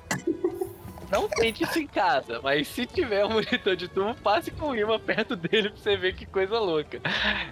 não 1.10 1.30
tente 1.30 1.64
isso 1.64 1.80
em 1.80 1.88
casa, 1.88 2.42
mas 2.44 2.68
se 2.68 2.86
tiver 2.86 3.24
um 3.26 3.30
monitor 3.30 3.76
de 3.78 3.88
tubo, 3.88 4.14
passe 4.16 4.52
com 4.52 4.72
o 4.72 4.76
imã 4.76 5.00
perto 5.00 5.38
dele 5.38 5.70
pra 5.70 5.78
você 5.78 5.96
ver 5.96 6.16
que 6.16 6.26
coisa 6.26 6.60
louca. 6.60 7.00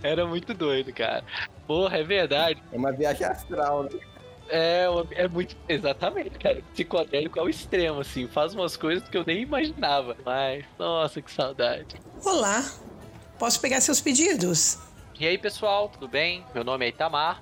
Era 0.04 0.26
muito 0.26 0.54
doido, 0.54 0.92
cara. 0.92 1.24
Porra, 1.66 2.00
é 2.00 2.04
verdade. 2.04 2.62
É 2.72 2.78
uma 2.78 2.92
viagem 2.92 3.26
astral, 3.26 3.84
né? 3.84 3.92
É, 4.56 4.86
é 5.16 5.28
muito. 5.28 5.58
Exatamente, 5.68 6.38
cara. 6.38 6.62
Psicodélico 6.74 7.40
ao 7.40 7.50
extremo, 7.50 8.02
assim. 8.02 8.28
Faz 8.28 8.54
umas 8.54 8.78
coisas 8.78 9.10
que 9.10 9.18
eu 9.18 9.24
nem 9.26 9.42
imaginava. 9.42 10.16
Mas, 10.24 10.64
nossa, 10.78 11.24
que 11.24 11.32
saudade. 11.32 11.96
Olá, 12.24 12.64
posso 13.40 13.60
pegar 13.60 13.82
seus 13.82 14.00
pedidos? 14.00 14.78
E 15.20 15.26
aí, 15.26 15.40
pessoal, 15.40 15.90
tudo 15.90 16.08
bem? 16.08 16.46
Meu 16.54 16.64
nome 16.64 16.86
é 16.86 16.90
Itamar. 16.90 17.42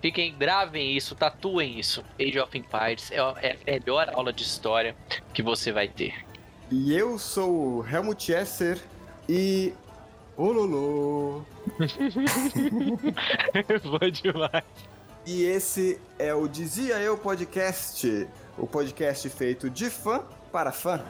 Fiquem, 0.00 0.32
gravem 0.32 0.96
isso, 0.96 1.16
tatuem 1.16 1.76
isso. 1.76 2.04
Age 2.20 2.38
of 2.38 2.56
Empires 2.56 3.10
é 3.10 3.18
a 3.18 3.34
melhor 3.66 4.08
aula 4.14 4.32
de 4.32 4.44
história 4.44 4.94
que 5.34 5.42
você 5.42 5.72
vai 5.72 5.88
ter. 5.88 6.24
E 6.70 6.94
eu 6.94 7.18
sou 7.18 7.78
o 7.78 7.84
Helmut 7.84 8.30
Esser 8.30 8.78
e. 9.28 9.74
Ololô! 10.36 11.42
Bom 13.82 14.08
demais. 14.08 14.97
E 15.26 15.44
esse 15.44 16.00
é 16.18 16.32
o 16.34 16.48
Dizia 16.48 16.98
Eu 17.00 17.18
Podcast, 17.18 18.26
o 18.56 18.66
podcast 18.66 19.28
feito 19.28 19.68
de 19.68 19.90
fã 19.90 20.22
para 20.50 20.72
fã. 20.72 21.02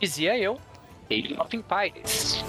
Dizia 0.00 0.38
eu, 0.38 0.58
Age 1.12 1.34
of 1.40 1.56
Empires. 1.56 2.44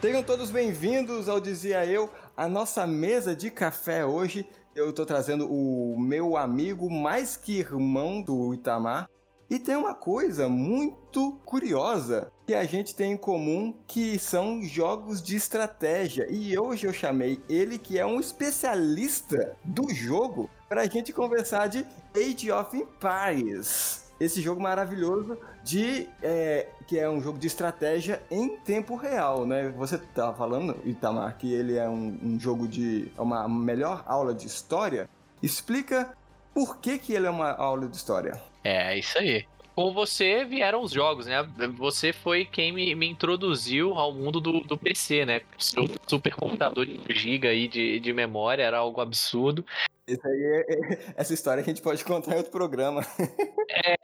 Tenham 0.00 0.22
todos 0.24 0.50
bem-vindos 0.50 1.28
ao 1.28 1.40
Dizia 1.40 1.86
Eu, 1.86 2.10
a 2.36 2.48
nossa 2.48 2.84
mesa 2.84 3.34
de 3.34 3.48
café 3.50 4.04
hoje. 4.04 4.44
Eu 4.74 4.92
tô 4.92 5.06
trazendo 5.06 5.50
o 5.50 5.98
meu 5.98 6.36
amigo 6.36 6.90
mais 6.90 7.36
que 7.36 7.60
irmão 7.60 8.20
do 8.20 8.52
Itamar. 8.52 9.08
E 9.48 9.58
tem 9.58 9.76
uma 9.76 9.94
coisa 9.94 10.48
muito 10.48 11.38
curiosa 11.44 12.32
que 12.46 12.54
a 12.54 12.64
gente 12.64 12.94
tem 12.94 13.12
em 13.12 13.16
comum, 13.16 13.74
que 13.86 14.18
são 14.18 14.62
jogos 14.62 15.22
de 15.22 15.36
estratégia. 15.36 16.26
E 16.30 16.58
hoje 16.58 16.86
eu 16.86 16.92
chamei 16.92 17.40
ele, 17.48 17.78
que 17.78 17.98
é 17.98 18.04
um 18.04 18.18
especialista 18.18 19.56
do 19.64 19.88
jogo, 19.94 20.50
para 20.68 20.82
a 20.82 20.86
gente 20.86 21.12
conversar 21.12 21.68
de 21.68 21.86
Age 22.14 22.50
of 22.50 22.76
Empires 22.76 24.06
esse 24.18 24.40
jogo 24.40 24.60
maravilhoso 24.60 25.38
de 25.62 26.08
é, 26.22 26.68
que 26.86 26.98
é 26.98 27.08
um 27.08 27.20
jogo 27.20 27.38
de 27.38 27.46
estratégia 27.46 28.22
em 28.30 28.56
tempo 28.56 28.96
real, 28.96 29.46
né? 29.46 29.68
Você 29.76 29.98
tá 29.98 30.32
falando, 30.32 30.76
Itamar, 30.84 31.36
que 31.36 31.52
ele 31.52 31.76
é 31.76 31.88
um, 31.88 32.18
um 32.22 32.40
jogo 32.40 32.66
de 32.66 33.10
uma 33.18 33.48
melhor 33.48 34.02
aula 34.06 34.32
de 34.34 34.46
história. 34.46 35.08
Explica 35.42 36.16
por 36.56 36.78
que 36.78 36.98
que 36.98 37.12
ele 37.12 37.26
é 37.26 37.30
uma 37.30 37.52
aula 37.52 37.86
de 37.86 37.94
história. 37.94 38.40
É, 38.64 38.96
isso 38.96 39.18
aí. 39.18 39.44
Com 39.74 39.92
você 39.92 40.42
vieram 40.42 40.80
os 40.80 40.90
jogos, 40.90 41.26
né? 41.26 41.42
Você 41.76 42.14
foi 42.14 42.46
quem 42.46 42.72
me, 42.72 42.94
me 42.94 43.06
introduziu 43.06 43.92
ao 43.92 44.10
mundo 44.10 44.40
do, 44.40 44.60
do 44.60 44.78
PC, 44.78 45.26
né? 45.26 45.42
Seu 45.58 45.84
supercomputador 46.06 46.86
de 46.86 46.98
giga 47.10 47.50
aí 47.50 47.68
de, 47.68 48.00
de 48.00 48.10
memória 48.10 48.62
era 48.62 48.78
algo 48.78 49.02
absurdo. 49.02 49.66
Isso 50.08 50.26
aí 50.26 50.42
é, 50.42 50.94
é, 50.94 51.14
essa 51.14 51.34
história 51.34 51.62
que 51.62 51.68
a 51.68 51.74
gente 51.74 51.82
pode 51.82 52.02
contar 52.02 52.32
em 52.32 52.38
outro 52.38 52.52
programa. 52.52 53.02
É, 53.68 53.96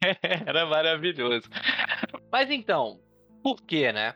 era 0.48 0.64
maravilhoso. 0.64 1.48
Mas 2.32 2.50
então, 2.50 2.98
por 3.42 3.60
quê, 3.62 3.92
né? 3.92 4.14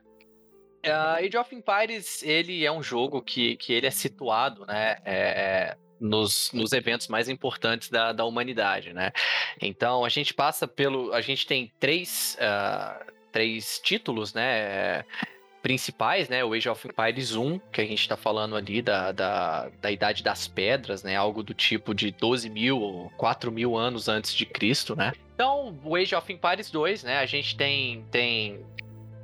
Uh, 0.85 1.25
Age 1.25 1.37
of 1.37 1.55
Empires, 1.55 2.23
ele 2.23 2.65
é 2.65 2.73
um 2.73 2.83
jogo 2.83 3.21
que, 3.21 3.57
que 3.59 3.73
ele 3.73 3.87
é 3.87 3.91
situado, 3.91 4.65
né? 4.65 4.97
É, 5.05 5.77
nos, 6.03 6.51
nos 6.53 6.73
eventos 6.73 7.09
mais 7.09 7.29
importantes 7.29 7.89
da, 7.89 8.13
da 8.13 8.25
humanidade, 8.25 8.93
né? 8.93 9.13
Então, 9.61 10.05
a 10.05 10.09
gente 10.09 10.35
passa 10.35 10.67
pelo... 10.67 11.13
A 11.13 11.21
gente 11.21 11.47
tem 11.47 11.73
três, 11.79 12.37
uh, 12.41 13.13
três 13.31 13.81
títulos, 13.83 14.35
né? 14.35 15.05
principais, 15.63 16.29
né? 16.29 16.45
O 16.45 16.53
Age 16.53 16.69
of 16.69 16.89
Empires 16.89 17.37
1, 17.37 17.59
que 17.71 17.81
a 17.81 17.85
gente 17.85 18.01
está 18.01 18.17
falando 18.17 18.57
ali 18.57 18.83
da, 18.83 19.13
da, 19.13 19.71
da 19.81 19.91
Idade 19.91 20.23
das 20.23 20.49
Pedras, 20.49 21.05
né? 21.05 21.15
Algo 21.15 21.43
do 21.43 21.55
tipo 21.55 21.95
de 21.95 22.11
12 22.11 22.51
mil 22.51 22.81
ou 22.81 23.11
4 23.11 23.53
mil 23.53 23.77
anos 23.77 24.09
antes 24.09 24.35
de 24.35 24.45
Cristo, 24.45 24.97
né? 24.97 25.13
Então, 25.35 25.79
o 25.85 25.95
Age 25.95 26.15
of 26.15 26.31
Empires 26.33 26.71
2, 26.71 27.05
né? 27.05 27.19
A 27.19 27.27
gente 27.27 27.57
tem, 27.57 28.05
tem 28.11 28.61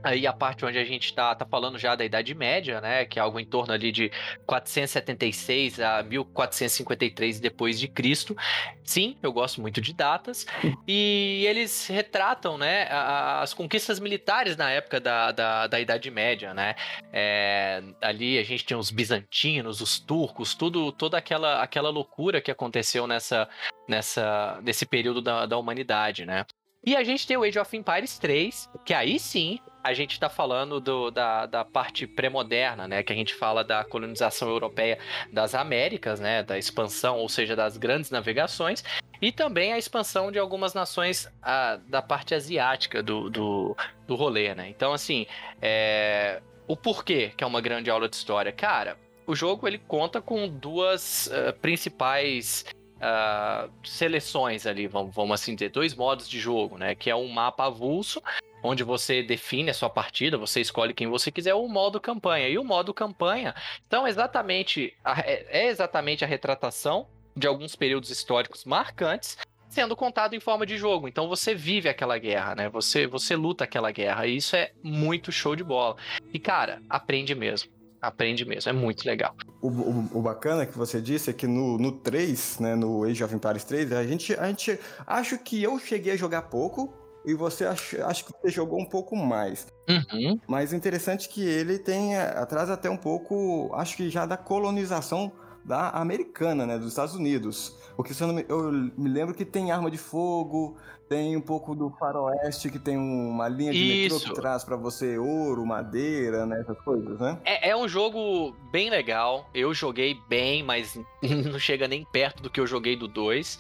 Aí 0.03 0.27
a 0.27 0.33
parte 0.33 0.65
onde 0.65 0.79
a 0.79 0.85
gente 0.85 1.07
está 1.07 1.35
tá 1.35 1.45
falando 1.45 1.79
já 1.79 1.97
da 1.97 2.05
Idade 2.05 2.35
Média, 2.35 2.81
né, 2.81 3.05
que 3.05 3.19
é 3.19 3.23
algo 3.23 3.41
em 3.41 3.45
torno 3.45 3.73
ali 3.73 3.91
de 3.91 4.11
476 4.47 5.81
a 5.81 6.03
1453 6.03 7.41
depois 7.41 7.81
de 7.81 7.89
Cristo. 7.89 8.37
Sim, 8.85 9.17
eu 9.23 9.33
gosto 9.33 9.61
muito 9.61 9.81
de 9.81 9.93
datas. 9.93 10.47
E 10.87 11.45
eles 11.47 11.87
retratam, 11.89 12.57
né, 12.57 12.89
as 12.91 13.53
conquistas 13.53 13.99
militares 13.99 14.57
na 14.57 14.71
época 14.71 15.01
da, 15.01 15.33
da, 15.33 15.67
da 15.67 15.81
Idade 15.81 16.11
Média, 16.11 16.55
né. 16.55 16.75
É, 17.13 17.83
ali 18.01 18.39
a 18.39 18.45
gente 18.45 18.65
tem 18.65 18.77
os 18.77 18.91
bizantinos, 18.91 19.81
os 19.81 19.99
turcos, 19.99 20.55
tudo, 20.55 20.93
toda 20.93 21.19
aquela, 21.19 21.63
aquela 21.63 21.91
loucura 21.91 22.41
que 22.41 22.51
aconteceu 22.51 23.07
nessa, 23.07 23.49
nessa, 23.89 24.61
nesse 24.63 24.87
período 24.87 25.21
da, 25.21 25.45
da 25.45 25.59
humanidade, 25.59 26.25
né. 26.25 26.47
E 26.85 26.97
a 26.97 27.03
gente 27.03 27.27
tem 27.27 27.37
o 27.37 27.43
Age 27.43 27.59
of 27.59 27.77
Empires 27.77 28.19
3, 28.19 28.71
que 28.85 28.95
aí 28.95 29.19
sim 29.19 29.59
a 29.83 29.93
gente 29.93 30.13
está 30.13 30.29
falando 30.29 30.81
do, 30.81 31.11
da, 31.11 31.47
da 31.47 31.65
parte 31.65 32.07
pré-moderna, 32.07 32.87
né? 32.87 33.03
Que 33.03 33.13
a 33.13 33.17
gente 33.17 33.35
fala 33.35 33.65
da 33.65 33.85
colonização 33.85 34.49
europeia 34.49 34.99
das 35.33 35.55
Américas, 35.55 36.21
né? 36.21 36.43
Da 36.43 36.59
expansão, 36.59 37.19
ou 37.19 37.29
seja, 37.29 37.57
das 37.57 37.77
grandes 37.77 38.11
navegações. 38.11 38.85
E 39.21 39.33
também 39.33 39.73
a 39.73 39.79
expansão 39.79 40.31
de 40.31 40.39
algumas 40.39 40.75
nações 40.75 41.29
a, 41.43 41.77
da 41.89 42.01
parte 42.01 42.35
asiática 42.35 43.03
do, 43.03 43.29
do, 43.29 43.77
do 44.07 44.15
rolê, 44.15 44.55
né? 44.55 44.69
Então, 44.69 44.93
assim, 44.93 45.27
é... 45.61 46.41
o 46.67 46.77
porquê 46.77 47.33
que 47.37 47.43
é 47.43 47.47
uma 47.47 47.61
grande 47.61 47.91
aula 47.91 48.09
de 48.09 48.17
história? 48.17 48.53
Cara, 48.53 48.97
o 49.27 49.35
jogo 49.35 49.67
ele 49.67 49.79
conta 49.79 50.23
com 50.23 50.49
duas 50.49 51.27
uh, 51.27 51.53
principais 51.61 52.65
uh, 52.99 53.71
seleções 53.85 54.67
ali, 54.67 54.87
vamos, 54.87 55.15
vamos 55.15 55.41
assim 55.41 55.55
dizer, 55.55 55.71
dois 55.71 55.95
modos 55.95 56.29
de 56.29 56.39
jogo, 56.39 56.77
né? 56.79 56.95
Que 56.95 57.11
é 57.11 57.17
um 57.17 57.29
mapa 57.29 57.67
avulso 57.67 58.23
onde 58.63 58.83
você 58.83 59.23
define 59.23 59.71
a 59.71 59.75
sua 59.75 59.89
partida, 59.89 60.37
você 60.37 60.61
escolhe 60.61 60.93
quem 60.93 61.07
você 61.07 61.31
quiser, 61.31 61.55
o 61.55 61.69
modo 61.69 62.01
campanha. 62.01 62.49
E 62.49 62.59
o 62.59 62.65
modo 62.65 62.93
campanha, 62.93 63.55
então, 63.87 64.07
exatamente 64.07 64.95
a, 65.05 65.21
é, 65.21 65.47
é 65.49 65.67
exatamente 65.69 66.25
a 66.25 66.29
retratação 66.29 67.07
de 67.37 67.47
alguns 67.47 67.77
períodos 67.77 68.11
históricos 68.11 68.65
marcantes 68.65 69.39
sendo 69.69 69.95
contado 69.95 70.35
em 70.35 70.41
forma 70.41 70.65
de 70.65 70.77
jogo. 70.77 71.07
Então 71.07 71.29
você 71.29 71.55
vive 71.55 71.89
aquela 71.89 72.19
guerra, 72.19 72.55
né? 72.55 72.69
Você 72.71 73.07
você 73.07 73.37
luta 73.37 73.65
aquela 73.65 73.91
guerra. 73.91 74.27
E 74.27 74.37
isso 74.37 74.57
é 74.57 74.73
muito 74.83 75.31
show 75.31 75.55
de 75.55 75.63
bola. 75.63 75.97
E 76.33 76.39
cara, 76.39 76.83
aprende 76.89 77.35
mesmo. 77.35 77.71
Aprende 78.01 78.45
mesmo, 78.45 78.71
é 78.71 78.73
muito 78.73 79.05
legal. 79.05 79.35
O, 79.61 79.69
o, 79.69 80.09
o 80.15 80.23
bacana 80.23 80.65
que 80.65 80.77
você 80.77 81.01
disse 81.01 81.31
é 81.31 81.33
que 81.33 81.47
no, 81.47 81.79
no 81.79 81.93
3, 81.93 82.61
né, 82.61 82.75
no 82.75 83.05
Age 83.05 83.25
of 83.25 83.35
Empires 83.35 83.65
3, 83.65 83.93
a 83.93 84.05
gente, 84.05 84.35
a 84.35 84.47
gente 84.47 84.79
acho 85.07 85.39
que 85.39 85.63
eu 85.63 85.79
cheguei 85.79 86.13
a 86.13 86.17
jogar 86.17 86.43
pouco, 86.43 86.93
e 87.25 87.35
você 87.35 87.67
acha, 87.67 88.07
acho 88.07 88.25
que 88.25 88.33
você 88.33 88.49
jogou 88.49 88.81
um 88.81 88.87
pouco 88.87 89.15
mais. 89.17 89.67
Uhum. 89.89 90.41
Mas 90.47 90.73
interessante 90.73 91.29
que 91.29 91.45
ele 91.45 91.79
tem 91.79 92.17
atrás 92.17 92.71
até 92.71 92.89
um 92.89 92.97
pouco, 92.97 93.71
acho 93.75 93.97
que 93.97 94.09
já 94.09 94.25
da 94.25 94.37
colonização 94.37 95.33
da 95.65 95.91
americana, 95.91 96.65
né, 96.65 96.79
dos 96.79 96.89
Estados 96.89 97.15
Unidos. 97.15 97.77
Porque 97.97 98.13
eu, 98.19 98.29
me, 98.29 98.47
eu 98.49 98.73
me 98.73 99.11
lembro 99.11 99.35
que 99.35 99.45
tem 99.45 99.71
arma 99.71 99.91
de 99.91 99.99
fogo, 99.99 100.79
tem 101.09 101.37
um 101.37 101.41
pouco 101.41 101.75
do 101.75 101.91
faroeste 101.91 102.71
que 102.71 102.79
tem 102.79 102.97
uma 102.97 103.49
linha 103.49 103.73
de 103.73 104.07
Isso. 104.07 104.17
metrô 104.17 104.35
que 104.35 104.41
traz 104.41 104.63
para 104.63 104.77
você 104.77 105.19
ouro, 105.19 105.65
madeira, 105.65 106.45
né, 106.45 106.61
essas 106.61 106.79
coisas, 106.81 107.19
né? 107.19 107.39
É, 107.45 107.71
é, 107.71 107.77
um 107.77 107.89
jogo 107.89 108.55
bem 108.71 108.91
legal. 108.91 109.49
Eu 109.55 109.73
joguei 109.73 110.21
bem, 110.29 110.63
mas 110.63 111.01
não 111.23 111.59
chega 111.59 111.89
nem 111.89 112.05
perto 112.05 112.43
do 112.43 112.51
que 112.51 112.61
eu 112.61 112.67
joguei 112.67 112.95
do 112.95 113.09
2. 113.09 113.59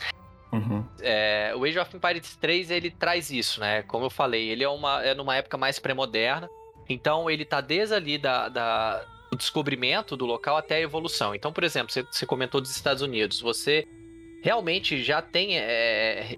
Uhum. 0.52 0.84
É, 1.00 1.52
o 1.56 1.64
Age 1.64 1.78
of 1.78 1.96
Empires 1.96 2.36
3 2.36 2.70
ele 2.70 2.90
traz 2.90 3.30
isso, 3.30 3.60
né? 3.60 3.82
Como 3.82 4.04
eu 4.04 4.10
falei, 4.10 4.48
ele 4.48 4.64
é, 4.64 4.68
uma, 4.68 5.02
é 5.02 5.14
numa 5.14 5.36
época 5.36 5.56
mais 5.56 5.78
pré-moderna. 5.78 6.48
Então 6.88 7.30
ele 7.30 7.44
tá 7.44 7.60
desde 7.60 7.94
ali 7.94 8.18
da, 8.18 8.48
da, 8.48 9.04
do 9.30 9.36
descobrimento 9.36 10.16
do 10.16 10.26
local 10.26 10.56
até 10.56 10.76
a 10.76 10.80
evolução. 10.80 11.34
Então, 11.34 11.52
por 11.52 11.64
exemplo, 11.64 11.92
você, 11.92 12.02
você 12.02 12.24
comentou 12.24 12.60
dos 12.60 12.74
Estados 12.74 13.02
Unidos. 13.02 13.40
Você 13.40 13.86
realmente 14.42 15.02
já 15.02 15.20
tem 15.20 15.58
é, 15.58 16.36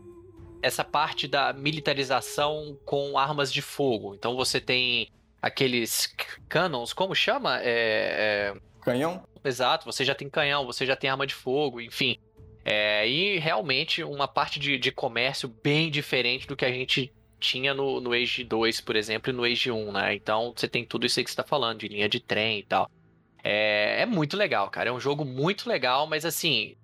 essa 0.62 0.84
parte 0.84 1.26
da 1.26 1.52
militarização 1.52 2.78
com 2.84 3.18
armas 3.18 3.52
de 3.52 3.62
fogo. 3.62 4.14
Então 4.14 4.36
você 4.36 4.60
tem 4.60 5.08
aqueles 5.40 6.14
canons, 6.48 6.92
como 6.92 7.14
chama? 7.14 7.60
É, 7.62 8.52
é... 8.54 8.60
Canhão? 8.82 9.22
Exato, 9.44 9.86
você 9.86 10.04
já 10.04 10.14
tem 10.14 10.28
canhão, 10.28 10.66
você 10.66 10.84
já 10.84 10.94
tem 10.94 11.08
arma 11.08 11.26
de 11.26 11.34
fogo, 11.34 11.80
enfim. 11.80 12.18
É, 12.64 13.08
e 13.08 13.38
realmente 13.38 14.04
uma 14.04 14.28
parte 14.28 14.60
de, 14.60 14.78
de 14.78 14.92
comércio 14.92 15.48
bem 15.48 15.90
diferente 15.90 16.46
do 16.46 16.54
que 16.54 16.64
a 16.64 16.70
gente 16.70 17.12
tinha 17.38 17.72
no, 17.72 18.00
no 18.00 18.12
Age 18.12 18.44
2, 18.44 18.82
por 18.82 18.96
exemplo, 18.96 19.30
e 19.30 19.32
no 19.32 19.44
Age 19.44 19.70
1, 19.70 19.92
né? 19.92 20.14
Então 20.14 20.52
você 20.54 20.68
tem 20.68 20.84
tudo 20.84 21.06
isso 21.06 21.18
aí 21.18 21.24
que 21.24 21.30
você 21.30 21.36
tá 21.36 21.44
falando, 21.44 21.78
de 21.78 21.88
linha 21.88 22.08
de 22.08 22.20
trem 22.20 22.58
e 22.58 22.62
tal. 22.62 22.90
É, 23.42 24.02
é 24.02 24.06
muito 24.06 24.36
legal, 24.36 24.68
cara. 24.70 24.90
É 24.90 24.92
um 24.92 25.00
jogo 25.00 25.24
muito 25.24 25.68
legal, 25.68 26.06
mas 26.06 26.26
assim, 26.26 26.76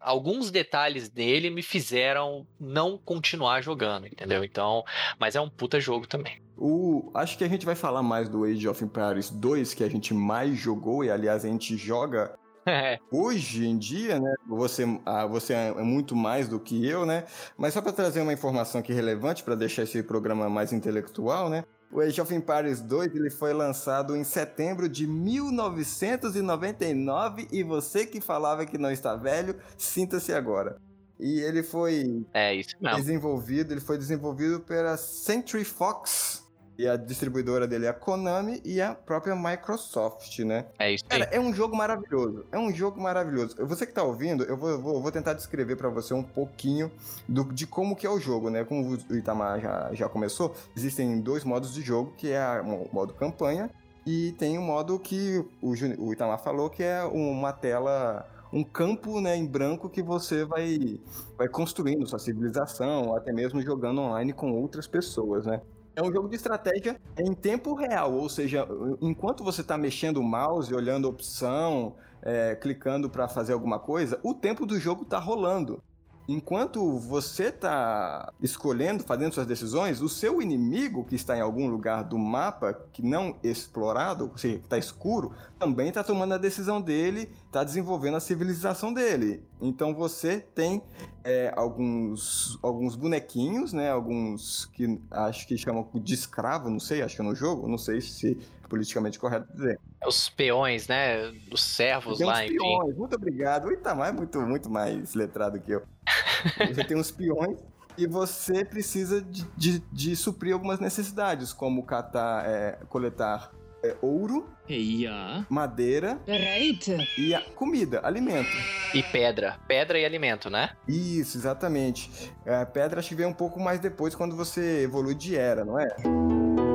alguns 0.00 0.50
detalhes 0.50 1.08
dele 1.08 1.50
me 1.50 1.62
fizeram 1.62 2.46
não 2.58 2.98
continuar 2.98 3.62
jogando, 3.62 4.06
entendeu? 4.06 4.44
Então, 4.44 4.84
mas 5.18 5.36
é 5.36 5.40
um 5.40 5.48
puta 5.48 5.80
jogo 5.80 6.06
também. 6.06 6.40
O, 6.56 7.10
acho 7.14 7.38
que 7.38 7.44
a 7.44 7.48
gente 7.48 7.64
vai 7.64 7.74
falar 7.74 8.02
mais 8.02 8.28
do 8.28 8.44
Age 8.44 8.68
of 8.68 8.84
Empires 8.84 9.30
2, 9.30 9.74
que 9.74 9.84
a 9.84 9.88
gente 9.88 10.12
mais 10.12 10.56
jogou, 10.56 11.04
e 11.04 11.10
aliás 11.10 11.44
a 11.44 11.48
gente 11.48 11.76
joga 11.76 12.36
é. 12.68 12.98
Hoje 13.10 13.66
em 13.66 13.78
dia, 13.78 14.20
né, 14.20 14.34
você, 14.46 14.84
ah, 15.06 15.26
você 15.26 15.54
é 15.54 15.72
muito 15.82 16.14
mais 16.14 16.48
do 16.48 16.60
que 16.60 16.86
eu, 16.86 17.06
né? 17.06 17.24
Mas 17.56 17.72
só 17.72 17.80
para 17.80 17.92
trazer 17.92 18.20
uma 18.20 18.32
informação 18.32 18.80
aqui 18.80 18.92
relevante 18.92 19.42
para 19.42 19.54
deixar 19.54 19.84
esse 19.84 20.02
programa 20.02 20.48
mais 20.50 20.72
intelectual, 20.72 21.48
né? 21.48 21.64
O 21.90 22.00
Age 22.00 22.20
of 22.20 22.34
Empires 22.34 22.82
2 22.82 23.14
ele 23.14 23.30
foi 23.30 23.54
lançado 23.54 24.14
em 24.14 24.22
setembro 24.22 24.86
de 24.88 25.06
1999 25.06 27.48
e 27.50 27.62
você 27.62 28.04
que 28.04 28.20
falava 28.20 28.66
que 28.66 28.76
não 28.76 28.90
está 28.90 29.16
velho, 29.16 29.56
sinta-se 29.76 30.30
agora. 30.32 30.76
E 31.18 31.40
ele 31.40 31.62
foi 31.62 32.26
é 32.32 32.60
desenvolvido, 32.94 33.72
ele 33.72 33.80
foi 33.80 33.96
desenvolvido 33.98 34.60
pela 34.60 34.96
Century 34.96 35.64
Fox, 35.64 36.47
e 36.78 36.86
a 36.86 36.96
distribuidora 36.96 37.66
dele 37.66 37.86
é 37.86 37.88
a 37.88 37.92
Konami 37.92 38.62
e 38.64 38.80
a 38.80 38.94
própria 38.94 39.34
Microsoft, 39.34 40.38
né? 40.38 40.66
É 40.78 40.92
isso 40.92 41.04
aí. 41.10 41.18
Cara, 41.18 41.30
é 41.34 41.40
um 41.40 41.52
jogo 41.52 41.76
maravilhoso. 41.76 42.46
É 42.52 42.58
um 42.58 42.72
jogo 42.72 43.00
maravilhoso. 43.00 43.56
Você 43.66 43.84
que 43.84 43.92
tá 43.92 44.04
ouvindo, 44.04 44.44
eu 44.44 44.56
vou, 44.56 44.80
vou, 44.80 45.02
vou 45.02 45.10
tentar 45.10 45.34
descrever 45.34 45.74
para 45.74 45.88
você 45.88 46.14
um 46.14 46.22
pouquinho 46.22 46.90
do, 47.28 47.44
de 47.52 47.66
como 47.66 47.96
que 47.96 48.06
é 48.06 48.10
o 48.10 48.20
jogo, 48.20 48.48
né? 48.48 48.64
Como 48.64 48.96
o 49.10 49.16
Itamar 49.16 49.60
já, 49.60 49.90
já 49.92 50.08
começou, 50.08 50.54
existem 50.76 51.20
dois 51.20 51.42
modos 51.42 51.74
de 51.74 51.82
jogo, 51.82 52.12
que 52.16 52.30
é 52.30 52.60
o 52.60 52.88
modo 52.94 53.12
campanha 53.12 53.68
e 54.06 54.32
tem 54.38 54.56
o 54.56 54.60
um 54.60 54.64
modo 54.64 55.00
que 55.00 55.44
o, 55.60 55.72
o 55.98 56.12
Itamar 56.12 56.38
falou, 56.38 56.70
que 56.70 56.84
é 56.84 57.02
uma 57.02 57.52
tela 57.52 58.24
um 58.52 58.64
campo 58.64 59.20
né, 59.20 59.36
em 59.36 59.46
branco 59.46 59.90
que 59.90 60.02
você 60.02 60.44
vai, 60.44 60.98
vai 61.36 61.48
construindo 61.48 62.06
sua 62.06 62.18
civilização, 62.18 63.14
até 63.14 63.30
mesmo 63.32 63.60
jogando 63.60 64.00
online 64.00 64.32
com 64.32 64.52
outras 64.52 64.86
pessoas, 64.86 65.44
né? 65.44 65.60
É 65.98 66.02
um 66.02 66.12
jogo 66.12 66.28
de 66.28 66.36
estratégia 66.36 66.96
em 67.18 67.34
tempo 67.34 67.74
real, 67.74 68.14
ou 68.14 68.28
seja, 68.28 68.64
enquanto 69.00 69.42
você 69.42 69.62
está 69.62 69.76
mexendo 69.76 70.18
o 70.18 70.22
mouse, 70.22 70.72
olhando 70.72 71.08
a 71.08 71.10
opção, 71.10 71.96
é, 72.22 72.54
clicando 72.54 73.10
para 73.10 73.26
fazer 73.26 73.52
alguma 73.52 73.80
coisa, 73.80 74.16
o 74.22 74.32
tempo 74.32 74.64
do 74.64 74.78
jogo 74.78 75.02
está 75.02 75.18
rolando 75.18 75.82
enquanto 76.28 76.98
você 76.98 77.44
está 77.44 78.30
escolhendo, 78.42 79.02
fazendo 79.02 79.32
suas 79.32 79.46
decisões, 79.46 80.02
o 80.02 80.10
seu 80.10 80.42
inimigo 80.42 81.02
que 81.02 81.14
está 81.14 81.34
em 81.34 81.40
algum 81.40 81.66
lugar 81.66 82.04
do 82.04 82.18
mapa 82.18 82.78
que 82.92 83.02
não 83.02 83.36
explorado, 83.42 84.28
ou 84.30 84.36
seja, 84.36 84.58
que 84.58 84.64
está 84.64 84.76
escuro, 84.76 85.32
também 85.58 85.88
está 85.88 86.04
tomando 86.04 86.34
a 86.34 86.38
decisão 86.38 86.82
dele, 86.82 87.30
está 87.46 87.64
desenvolvendo 87.64 88.18
a 88.18 88.20
civilização 88.20 88.92
dele. 88.92 89.42
Então 89.58 89.94
você 89.94 90.38
tem 90.54 90.82
é, 91.24 91.50
alguns, 91.56 92.58
alguns 92.62 92.94
bonequinhos, 92.94 93.72
né? 93.72 93.90
Alguns 93.90 94.66
que 94.66 95.00
acho 95.10 95.46
que 95.48 95.56
chamam 95.56 95.88
de 95.94 96.14
escravo, 96.14 96.68
não 96.68 96.78
sei, 96.78 97.00
acho 97.00 97.16
que 97.16 97.22
é 97.22 97.24
no 97.24 97.34
jogo, 97.34 97.66
não 97.66 97.78
sei 97.78 98.02
se 98.02 98.38
politicamente 98.68 99.18
correto 99.18 99.52
dizer. 99.52 99.78
Os 100.06 100.28
peões, 100.28 100.86
né? 100.86 101.32
Os 101.50 101.62
servos 101.62 102.20
lá, 102.20 102.44
enfim. 102.44 102.58
Peões. 102.58 102.96
Muito 102.96 103.16
obrigado. 103.16 103.66
O 103.66 103.72
Itamar 103.72 104.08
é 104.08 104.12
muito, 104.12 104.40
muito 104.42 104.70
mais 104.70 105.14
letrado 105.14 105.58
que 105.60 105.72
eu. 105.72 105.82
Você 106.72 106.84
tem 106.84 106.96
uns 106.96 107.10
peões 107.10 107.58
e 107.96 108.06
você 108.06 108.64
precisa 108.64 109.20
de, 109.20 109.44
de, 109.56 109.80
de 109.92 110.14
suprir 110.14 110.54
algumas 110.54 110.78
necessidades, 110.78 111.52
como 111.52 111.82
catar, 111.82 112.48
é, 112.48 112.78
coletar 112.88 113.50
é, 113.82 113.96
ouro, 114.00 114.48
yeah. 114.68 115.44
madeira 115.48 116.20
right. 116.26 116.96
e 117.18 117.34
a 117.34 117.40
comida, 117.40 118.00
alimento. 118.04 118.50
E 118.94 119.02
pedra. 119.02 119.56
Pedra 119.66 119.98
e 119.98 120.04
alimento, 120.04 120.48
né? 120.48 120.70
Isso, 120.86 121.36
exatamente. 121.36 122.32
A 122.46 122.60
é, 122.60 122.64
pedra 122.64 123.00
acho 123.00 123.08
que 123.08 123.14
vem 123.14 123.26
um 123.26 123.32
pouco 123.32 123.60
mais 123.60 123.80
depois, 123.80 124.14
quando 124.14 124.36
você 124.36 124.82
evolui 124.84 125.14
de 125.14 125.36
era, 125.36 125.64
não 125.64 125.78
é? 125.78 125.88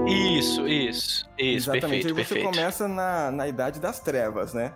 Isso, 0.08 0.68
isso, 0.68 1.26
isso, 1.38 1.72
Exatamente. 1.72 2.04
Perfeito, 2.04 2.08
Aí 2.08 2.26
você 2.26 2.36
perfeito. 2.36 2.46
começa 2.46 2.88
na, 2.88 3.32
na 3.32 3.48
Idade 3.48 3.80
das 3.80 4.00
Trevas, 4.00 4.54
né? 4.54 4.74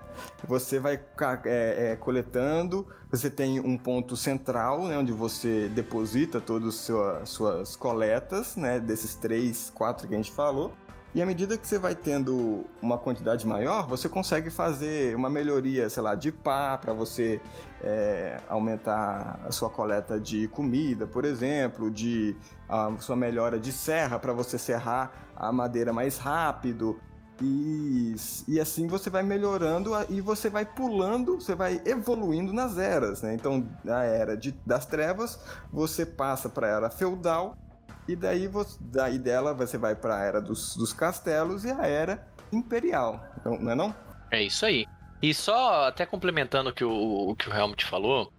Você 0.47 0.79
vai 0.79 0.99
é, 1.45 1.91
é, 1.91 1.95
coletando, 1.97 2.87
você 3.11 3.29
tem 3.29 3.59
um 3.59 3.77
ponto 3.77 4.15
central, 4.15 4.85
né? 4.85 4.97
Onde 4.97 5.11
você 5.11 5.67
deposita 5.69 6.39
todas 6.39 6.69
as 6.69 6.75
sua, 6.75 7.25
suas 7.25 7.75
coletas, 7.75 8.55
né? 8.55 8.79
Desses 8.79 9.15
três, 9.15 9.69
quatro 9.69 10.07
que 10.07 10.13
a 10.13 10.17
gente 10.17 10.31
falou. 10.31 10.73
E 11.17 11.21
à 11.21 11.25
medida 11.25 11.57
que 11.57 11.67
você 11.67 11.79
vai 11.79 11.95
tendo 11.95 12.63
uma 12.79 12.95
quantidade 12.95 13.47
maior, 13.47 13.87
você 13.87 14.07
consegue 14.07 14.51
fazer 14.51 15.15
uma 15.15 15.31
melhoria, 15.31 15.89
sei 15.89 16.03
lá, 16.03 16.13
de 16.13 16.31
pá, 16.31 16.77
para 16.77 16.93
você 16.93 17.41
é, 17.81 18.39
aumentar 18.47 19.39
a 19.43 19.51
sua 19.51 19.67
coleta 19.67 20.19
de 20.19 20.47
comida, 20.49 21.07
por 21.07 21.25
exemplo, 21.25 21.89
de 21.89 22.35
a 22.69 22.93
sua 22.99 23.15
melhora 23.15 23.59
de 23.59 23.71
serra, 23.71 24.19
para 24.19 24.31
você 24.31 24.59
serrar 24.59 25.11
a 25.35 25.51
madeira 25.51 25.91
mais 25.91 26.19
rápido. 26.19 26.99
E, 27.41 28.15
e 28.47 28.59
assim 28.59 28.85
você 28.85 29.09
vai 29.09 29.23
melhorando 29.23 29.93
e 30.09 30.21
você 30.21 30.51
vai 30.51 30.67
pulando, 30.67 31.41
você 31.41 31.55
vai 31.55 31.81
evoluindo 31.83 32.53
nas 32.53 32.77
eras, 32.77 33.23
né? 33.23 33.33
Então, 33.33 33.67
a 33.87 34.03
era 34.03 34.37
de, 34.37 34.51
das 34.63 34.85
trevas, 34.85 35.39
você 35.73 36.05
passa 36.05 36.47
para 36.47 36.67
a 36.67 36.69
era 36.69 36.89
feudal, 36.91 37.57
e 38.07 38.15
daí, 38.15 38.47
você, 38.47 38.77
daí 38.79 39.17
dela 39.19 39.53
você 39.53 39.77
vai 39.77 39.95
para 39.95 40.17
a 40.17 40.23
era 40.23 40.41
dos, 40.41 40.75
dos 40.75 40.93
castelos 40.93 41.65
e 41.65 41.71
a 41.71 41.85
era 41.85 42.27
imperial, 42.51 43.23
não, 43.43 43.57
não 43.57 43.71
é 43.71 43.75
não? 43.75 43.95
É 44.31 44.41
isso 44.41 44.65
aí. 44.65 44.85
E 45.21 45.33
só 45.33 45.87
até 45.87 46.05
complementando 46.05 46.69
o 46.69 46.73
que 46.73 46.83
o, 46.83 47.29
o 47.29 47.35
que 47.35 47.49
o 47.49 47.53
Helmut 47.53 47.85
falou, 47.85 48.31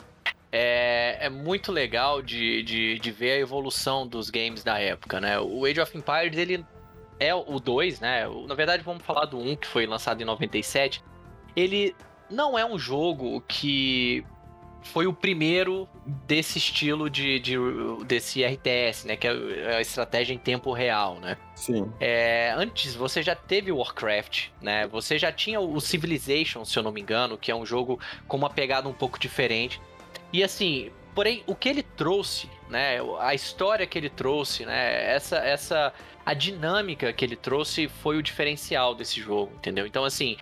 é, 0.50 1.26
é 1.26 1.28
muito 1.28 1.70
legal 1.72 2.22
de, 2.22 2.62
de, 2.62 2.98
de 2.98 3.11
ver 3.11 3.33
a 3.33 3.38
evolução 3.38 4.07
dos 4.07 4.31
games 4.31 4.64
da 4.64 4.78
época, 4.78 5.20
né? 5.20 5.38
O 5.38 5.64
Age 5.64 5.81
of 5.81 5.96
Empires, 5.96 6.38
ele 6.38 6.64
é 7.20 7.35
o 7.35 7.59
2, 7.59 8.00
né? 8.00 8.24
Na 8.46 8.54
verdade, 8.54 8.83
vamos 8.83 9.02
falar 9.02 9.26
do 9.26 9.38
1, 9.38 9.57
que 9.57 9.66
foi 9.66 9.87
lançado 9.87 10.22
em 10.22 10.24
97. 10.24 11.02
Ele 11.57 11.94
não 12.31 12.59
é 12.59 12.64
um 12.64 12.78
jogo 12.78 13.40
que 13.42 14.24
foi 14.83 15.07
o 15.07 15.12
primeiro 15.12 15.88
desse 16.07 16.59
estilo 16.59 17.11
de, 17.11 17.38
de, 17.41 17.57
desse 18.07 18.45
RTS, 18.45 19.07
né? 19.07 19.17
Que 19.17 19.27
é 19.27 19.77
a 19.77 19.81
estratégia 19.81 20.33
em 20.33 20.38
tempo 20.38 20.73
real, 20.73 21.19
né? 21.21 21.37
Sim. 21.55 21.93
É, 22.01 22.53
antes 22.57 22.95
você 22.95 23.23
já 23.23 23.35
teve 23.35 23.73
Warcraft, 23.73 24.49
né? 24.61 24.87
Você 24.88 25.19
já 25.19 25.33
tinha 25.33 25.61
o 25.61 25.81
Civilization, 25.81 26.64
se 26.64 26.79
eu 26.79 26.83
não 26.83 26.93
me 26.93 27.01
engano, 27.01 27.37
que 27.37 27.51
é 27.51 27.55
um 27.55 27.67
jogo 27.67 27.99
com 28.27 28.37
uma 28.37 28.51
pegada 28.51 28.88
um 28.88 28.93
pouco 28.93 29.19
diferente. 29.19 29.81
E 30.33 30.43
assim, 30.43 30.91
porém, 31.14 31.43
o 31.47 31.55
que 31.55 31.69
ele 31.69 31.83
trouxe, 31.83 32.49
né? 32.69 32.99
A 33.21 33.35
história 33.35 33.87
que 33.87 33.99
ele 33.99 34.09
trouxe, 34.09 34.64
né? 34.64 35.12
Essa, 35.12 35.38
essa, 35.38 35.93
a 36.25 36.35
dinâmica 36.35 37.12
que 37.12 37.25
ele 37.25 37.37
trouxe 37.37 37.88
foi 37.88 38.17
o 38.17 38.23
diferencial 38.23 38.95
desse 38.95 39.21
jogo, 39.21 39.53
entendeu? 39.57 39.87
Então, 39.87 40.05
assim, 40.05 40.37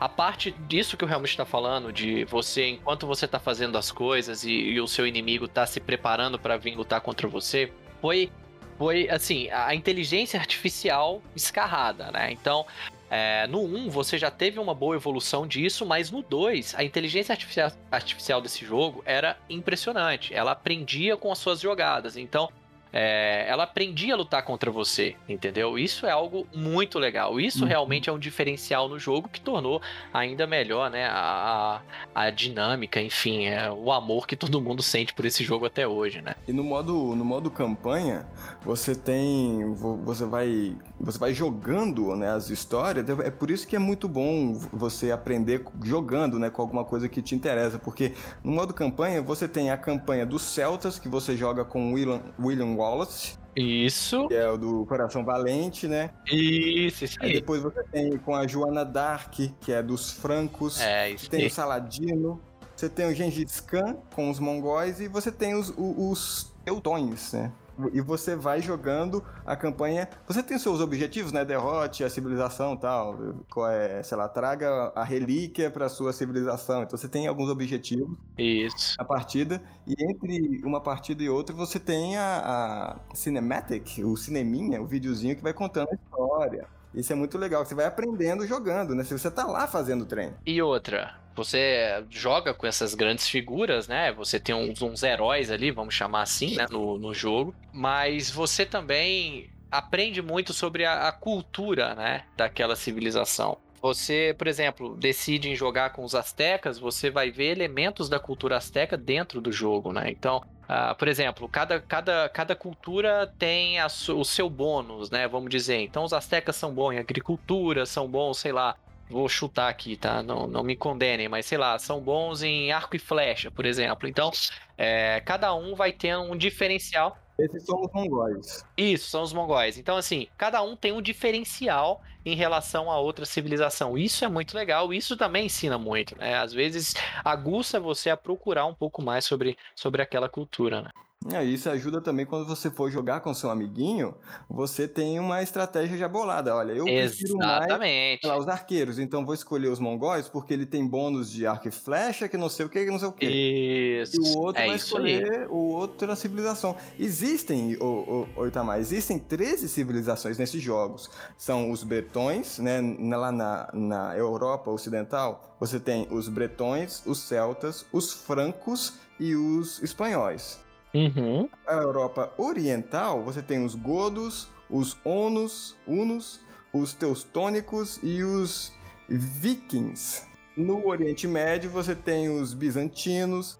a 0.00 0.08
parte 0.08 0.50
disso 0.66 0.96
que 0.96 1.04
o 1.04 1.08
Helmut 1.08 1.30
está 1.30 1.44
falando, 1.44 1.92
de 1.92 2.24
você, 2.24 2.66
enquanto 2.68 3.06
você 3.06 3.26
está 3.26 3.38
fazendo 3.38 3.76
as 3.76 3.92
coisas 3.92 4.44
e, 4.44 4.50
e, 4.50 4.80
o 4.80 4.88
seu 4.88 5.06
inimigo 5.06 5.44
está 5.44 5.66
se 5.66 5.78
preparando 5.78 6.38
para 6.38 6.56
vir 6.56 6.74
lutar 6.74 7.02
contra 7.02 7.28
você, 7.28 7.70
foi, 8.00 8.32
foi 8.78 9.10
assim, 9.10 9.50
a 9.50 9.74
inteligência 9.74 10.40
artificial 10.40 11.22
escarrada, 11.36 12.10
né? 12.10 12.32
Então, 12.32 12.64
é, 13.10 13.46
no 13.48 13.62
1 13.62 13.90
você 13.90 14.16
já 14.16 14.30
teve 14.30 14.58
uma 14.58 14.72
boa 14.72 14.96
evolução 14.96 15.46
disso, 15.46 15.84
mas 15.84 16.10
no 16.10 16.22
2 16.22 16.76
a 16.76 16.82
inteligência 16.82 17.34
artificial, 17.34 17.70
artificial 17.90 18.40
desse 18.40 18.64
jogo 18.64 19.02
era 19.04 19.36
impressionante. 19.50 20.32
Ela 20.32 20.52
aprendia 20.52 21.14
com 21.14 21.30
as 21.30 21.38
suas 21.38 21.60
jogadas. 21.60 22.16
Então, 22.16 22.48
é, 22.92 23.44
ela 23.48 23.64
aprendia 23.64 24.14
a 24.14 24.16
lutar 24.16 24.42
contra 24.44 24.70
você, 24.70 25.16
entendeu? 25.28 25.78
Isso 25.78 26.06
é 26.06 26.10
algo 26.10 26.46
muito 26.54 26.98
legal. 26.98 27.40
Isso 27.40 27.62
uhum. 27.62 27.68
realmente 27.68 28.10
é 28.10 28.12
um 28.12 28.18
diferencial 28.18 28.88
no 28.88 28.98
jogo 28.98 29.28
que 29.28 29.40
tornou 29.40 29.80
ainda 30.12 30.46
melhor, 30.46 30.90
né? 30.90 31.06
A, 31.06 31.80
a, 32.14 32.26
a, 32.26 32.30
dinâmica, 32.30 33.00
enfim, 33.00 33.46
é 33.46 33.70
o 33.70 33.92
amor 33.92 34.26
que 34.26 34.36
todo 34.36 34.60
mundo 34.60 34.82
sente 34.82 35.14
por 35.14 35.24
esse 35.24 35.44
jogo 35.44 35.66
até 35.66 35.86
hoje, 35.86 36.20
né? 36.20 36.34
E 36.48 36.52
no 36.52 36.64
modo, 36.64 37.14
no 37.14 37.24
modo 37.24 37.50
campanha, 37.50 38.26
você 38.62 38.94
tem. 38.94 39.74
Você 40.04 40.26
vai. 40.26 40.76
Você 41.00 41.18
vai 41.18 41.32
jogando 41.32 42.14
né, 42.14 42.30
as 42.30 42.50
histórias. 42.50 43.08
É 43.08 43.30
por 43.30 43.50
isso 43.50 43.66
que 43.66 43.74
é 43.74 43.78
muito 43.78 44.06
bom 44.06 44.52
você 44.72 45.10
aprender 45.10 45.64
jogando, 45.82 46.38
né? 46.38 46.50
Com 46.50 46.60
alguma 46.60 46.84
coisa 46.84 47.08
que 47.08 47.22
te 47.22 47.34
interessa. 47.34 47.78
Porque 47.78 48.12
no 48.44 48.52
modo 48.52 48.74
campanha, 48.74 49.22
você 49.22 49.48
tem 49.48 49.70
a 49.70 49.78
campanha 49.78 50.26
dos 50.26 50.42
Celtas, 50.42 50.98
que 50.98 51.08
você 51.08 51.36
joga 51.36 51.64
com 51.64 51.94
William, 51.94 52.20
William 52.38 52.74
Wallace. 52.76 53.38
Isso. 53.56 54.28
Que 54.28 54.34
é 54.34 54.48
o 54.48 54.56
do 54.56 54.86
Coração 54.86 55.24
Valente, 55.24 55.88
né? 55.88 56.10
Isso, 56.30 57.04
isso 57.04 57.18
aí. 57.20 57.28
aí. 57.28 57.34
depois 57.34 57.62
você 57.62 57.82
tem 57.84 58.16
com 58.18 58.34
a 58.34 58.46
Joana 58.46 58.84
Dark, 58.84 59.34
que 59.60 59.72
é 59.72 59.82
dos 59.82 60.12
francos. 60.12 60.80
É, 60.80 61.10
isso 61.10 61.28
Tem 61.28 61.40
aí. 61.40 61.46
o 61.46 61.50
Saladino. 61.50 62.40
Você 62.76 62.88
tem 62.88 63.06
o 63.06 63.14
Gengis 63.14 63.60
Khan 63.60 63.96
com 64.14 64.30
os 64.30 64.38
mongóis 64.38 65.00
e 65.00 65.08
você 65.08 65.30
tem 65.30 65.54
os, 65.54 65.68
os, 65.76 65.94
os 65.98 66.52
teutões, 66.64 67.32
né? 67.32 67.52
E 67.92 68.00
você 68.00 68.36
vai 68.36 68.60
jogando 68.60 69.24
a 69.44 69.56
campanha. 69.56 70.08
Você 70.26 70.42
tem 70.42 70.58
seus 70.58 70.80
objetivos, 70.80 71.32
né? 71.32 71.44
Derrote 71.44 72.04
a 72.04 72.10
civilização 72.10 72.76
tal. 72.76 73.34
Qual 73.50 73.68
é, 73.68 74.02
sei 74.02 74.16
lá, 74.16 74.28
traga 74.28 74.92
a 74.94 75.04
relíquia 75.04 75.70
para 75.70 75.88
sua 75.88 76.12
civilização. 76.12 76.82
Então 76.82 76.98
você 76.98 77.08
tem 77.08 77.26
alguns 77.26 77.48
objetivos. 77.48 78.16
Isso. 78.38 78.94
A 78.98 79.04
partida. 79.04 79.62
E 79.86 79.94
entre 79.98 80.60
uma 80.64 80.80
partida 80.80 81.22
e 81.22 81.28
outra 81.28 81.54
você 81.54 81.78
tem 81.78 82.16
a, 82.16 82.98
a 83.10 83.14
Cinematic, 83.14 83.98
o 84.04 84.16
cineminha, 84.16 84.80
o 84.80 84.86
videozinho 84.86 85.36
que 85.36 85.42
vai 85.42 85.52
contando 85.52 85.88
a 85.90 85.94
história. 85.94 86.66
Isso 86.92 87.12
é 87.12 87.16
muito 87.16 87.38
legal, 87.38 87.64
você 87.64 87.74
vai 87.74 87.86
aprendendo 87.86 88.46
jogando, 88.46 88.94
né? 88.94 89.04
Se 89.04 89.16
você 89.16 89.30
tá 89.30 89.46
lá 89.46 89.66
fazendo 89.66 90.04
treino. 90.04 90.34
E 90.44 90.60
outra, 90.60 91.14
você 91.40 92.04
joga 92.10 92.52
com 92.52 92.66
essas 92.66 92.94
grandes 92.94 93.26
figuras, 93.26 93.88
né? 93.88 94.12
Você 94.12 94.38
tem 94.38 94.54
uns, 94.54 94.82
uns 94.82 95.02
heróis 95.02 95.50
ali, 95.50 95.70
vamos 95.70 95.94
chamar 95.94 96.22
assim, 96.22 96.56
né? 96.56 96.66
No, 96.70 96.98
no 96.98 97.14
jogo. 97.14 97.54
Mas 97.72 98.30
você 98.30 98.66
também 98.66 99.48
aprende 99.70 100.20
muito 100.20 100.52
sobre 100.52 100.84
a, 100.84 101.08
a 101.08 101.12
cultura, 101.12 101.94
né? 101.94 102.24
Daquela 102.36 102.76
civilização. 102.76 103.56
Você, 103.80 104.34
por 104.36 104.46
exemplo, 104.46 104.94
decide 104.96 105.48
em 105.48 105.56
jogar 105.56 105.90
com 105.90 106.04
os 106.04 106.14
astecas, 106.14 106.78
você 106.78 107.08
vai 107.08 107.30
ver 107.30 107.52
elementos 107.52 108.10
da 108.10 108.20
cultura 108.20 108.58
asteca 108.58 108.94
dentro 108.94 109.40
do 109.40 109.50
jogo, 109.50 109.92
né? 109.92 110.10
Então, 110.10 110.42
Uh, 110.70 110.94
por 110.94 111.08
exemplo, 111.08 111.48
cada, 111.48 111.80
cada, 111.80 112.28
cada 112.28 112.54
cultura 112.54 113.26
tem 113.40 113.80
a, 113.80 113.88
o 113.88 114.24
seu 114.24 114.48
bônus, 114.48 115.10
né? 115.10 115.26
Vamos 115.26 115.50
dizer. 115.50 115.80
Então, 115.80 116.04
os 116.04 116.12
astecas 116.12 116.54
são 116.54 116.72
bons 116.72 116.92
em 116.92 116.98
agricultura, 116.98 117.84
são 117.84 118.06
bons, 118.06 118.38
sei 118.38 118.52
lá, 118.52 118.76
vou 119.10 119.28
chutar 119.28 119.68
aqui, 119.68 119.96
tá? 119.96 120.22
Não, 120.22 120.46
não 120.46 120.62
me 120.62 120.76
condenem, 120.76 121.28
mas 121.28 121.44
sei 121.44 121.58
lá, 121.58 121.78
são 121.78 122.00
bons 122.00 122.42
em 122.42 122.72
arco 122.72 122.96
e 122.96 122.98
flecha, 122.98 123.50
por 123.50 123.66
exemplo. 123.66 124.08
Então, 124.08 124.30
é, 124.78 125.20
cada 125.20 125.52
um 125.54 125.74
vai 125.74 125.92
ter 125.92 126.16
um 126.16 126.36
diferencial. 126.36 127.18
Esses 127.38 127.64
são 127.64 127.80
os 127.80 127.92
mongóis. 127.92 128.64
Isso, 128.76 129.10
são 129.10 129.22
os 129.22 129.32
mongóis. 129.32 129.78
Então, 129.78 129.96
assim, 129.96 130.28
cada 130.38 130.62
um 130.62 130.76
tem 130.76 130.92
um 130.92 131.02
diferencial 131.02 132.02
em 132.24 132.34
relação 132.34 132.90
a 132.90 132.98
outra 132.98 133.24
civilização. 133.24 133.96
Isso 133.96 134.24
é 134.24 134.28
muito 134.28 134.54
legal, 134.54 134.92
isso 134.92 135.16
também 135.16 135.46
ensina 135.46 135.78
muito, 135.78 136.16
né? 136.18 136.36
Às 136.36 136.52
vezes 136.52 136.94
aguça 137.24 137.80
você 137.80 138.10
a 138.10 138.16
procurar 138.16 138.66
um 138.66 138.74
pouco 138.74 139.02
mais 139.02 139.24
sobre, 139.24 139.56
sobre 139.74 140.02
aquela 140.02 140.28
cultura, 140.28 140.82
né? 140.82 140.90
É, 141.28 141.44
isso 141.44 141.68
ajuda 141.68 142.00
também 142.00 142.24
quando 142.24 142.46
você 142.46 142.70
for 142.70 142.90
jogar 142.90 143.20
com 143.20 143.34
seu 143.34 143.50
amiguinho, 143.50 144.14
você 144.48 144.88
tem 144.88 145.20
uma 145.20 145.42
estratégia 145.42 145.98
já 145.98 146.08
bolada. 146.08 146.56
Olha, 146.56 146.72
eu 146.72 146.86
prefiro 146.86 147.36
Exatamente. 147.36 148.26
mais 148.26 148.36
lá, 148.36 148.38
os 148.38 148.48
arqueiros, 148.48 148.98
então 148.98 149.24
vou 149.24 149.34
escolher 149.34 149.68
os 149.68 149.78
mongóis 149.78 150.28
porque 150.28 150.54
ele 150.54 150.64
tem 150.64 150.86
bônus 150.86 151.30
de 151.30 151.46
arco 151.46 151.68
e 151.68 151.70
flecha, 151.70 152.26
que 152.26 152.38
não 152.38 152.48
sei 152.48 152.64
o 152.64 152.70
que, 152.70 152.86
que 152.86 152.90
não 152.90 152.98
sei 152.98 153.08
o 153.08 153.12
que. 153.12 153.26
Isso. 153.26 154.16
E 154.16 154.18
o 154.18 154.38
outro 154.38 154.62
é 154.62 154.66
vai 154.68 154.76
escolher 154.76 155.46
o 155.50 155.74
outro 155.74 156.08
da 156.08 156.16
civilização. 156.16 156.74
Existem, 156.98 157.76
o, 157.76 158.26
o, 158.34 158.40
o 158.40 158.46
Itamar, 158.46 158.78
existem 158.78 159.18
13 159.18 159.68
civilizações 159.68 160.38
nesses 160.38 160.62
jogos. 160.62 161.10
São 161.36 161.70
os 161.70 161.84
bretões, 161.84 162.58
né? 162.58 162.80
Lá 163.14 163.30
na, 163.30 163.68
na 163.74 164.16
Europa 164.16 164.70
Ocidental, 164.70 165.54
você 165.60 165.78
tem 165.78 166.08
os 166.10 166.30
bretões, 166.30 167.02
os 167.04 167.18
celtas, 167.18 167.84
os 167.92 168.10
francos 168.10 168.94
e 169.18 169.34
os 169.34 169.82
espanhóis. 169.82 170.69
Uhum. 170.94 171.48
A 171.66 171.74
Europa 171.74 172.32
Oriental, 172.36 173.22
você 173.22 173.40
tem 173.40 173.64
os 173.64 173.74
godos, 173.74 174.48
os 174.68 174.96
onos, 175.04 175.76
unos, 175.86 176.40
os 176.72 176.92
teustônicos 176.92 177.98
e 178.02 178.22
os 178.22 178.72
vikings. 179.08 180.22
No 180.56 180.86
Oriente 180.86 181.26
Médio, 181.26 181.70
você 181.70 181.94
tem 181.94 182.28
os 182.28 182.52
bizantinos, 182.52 183.58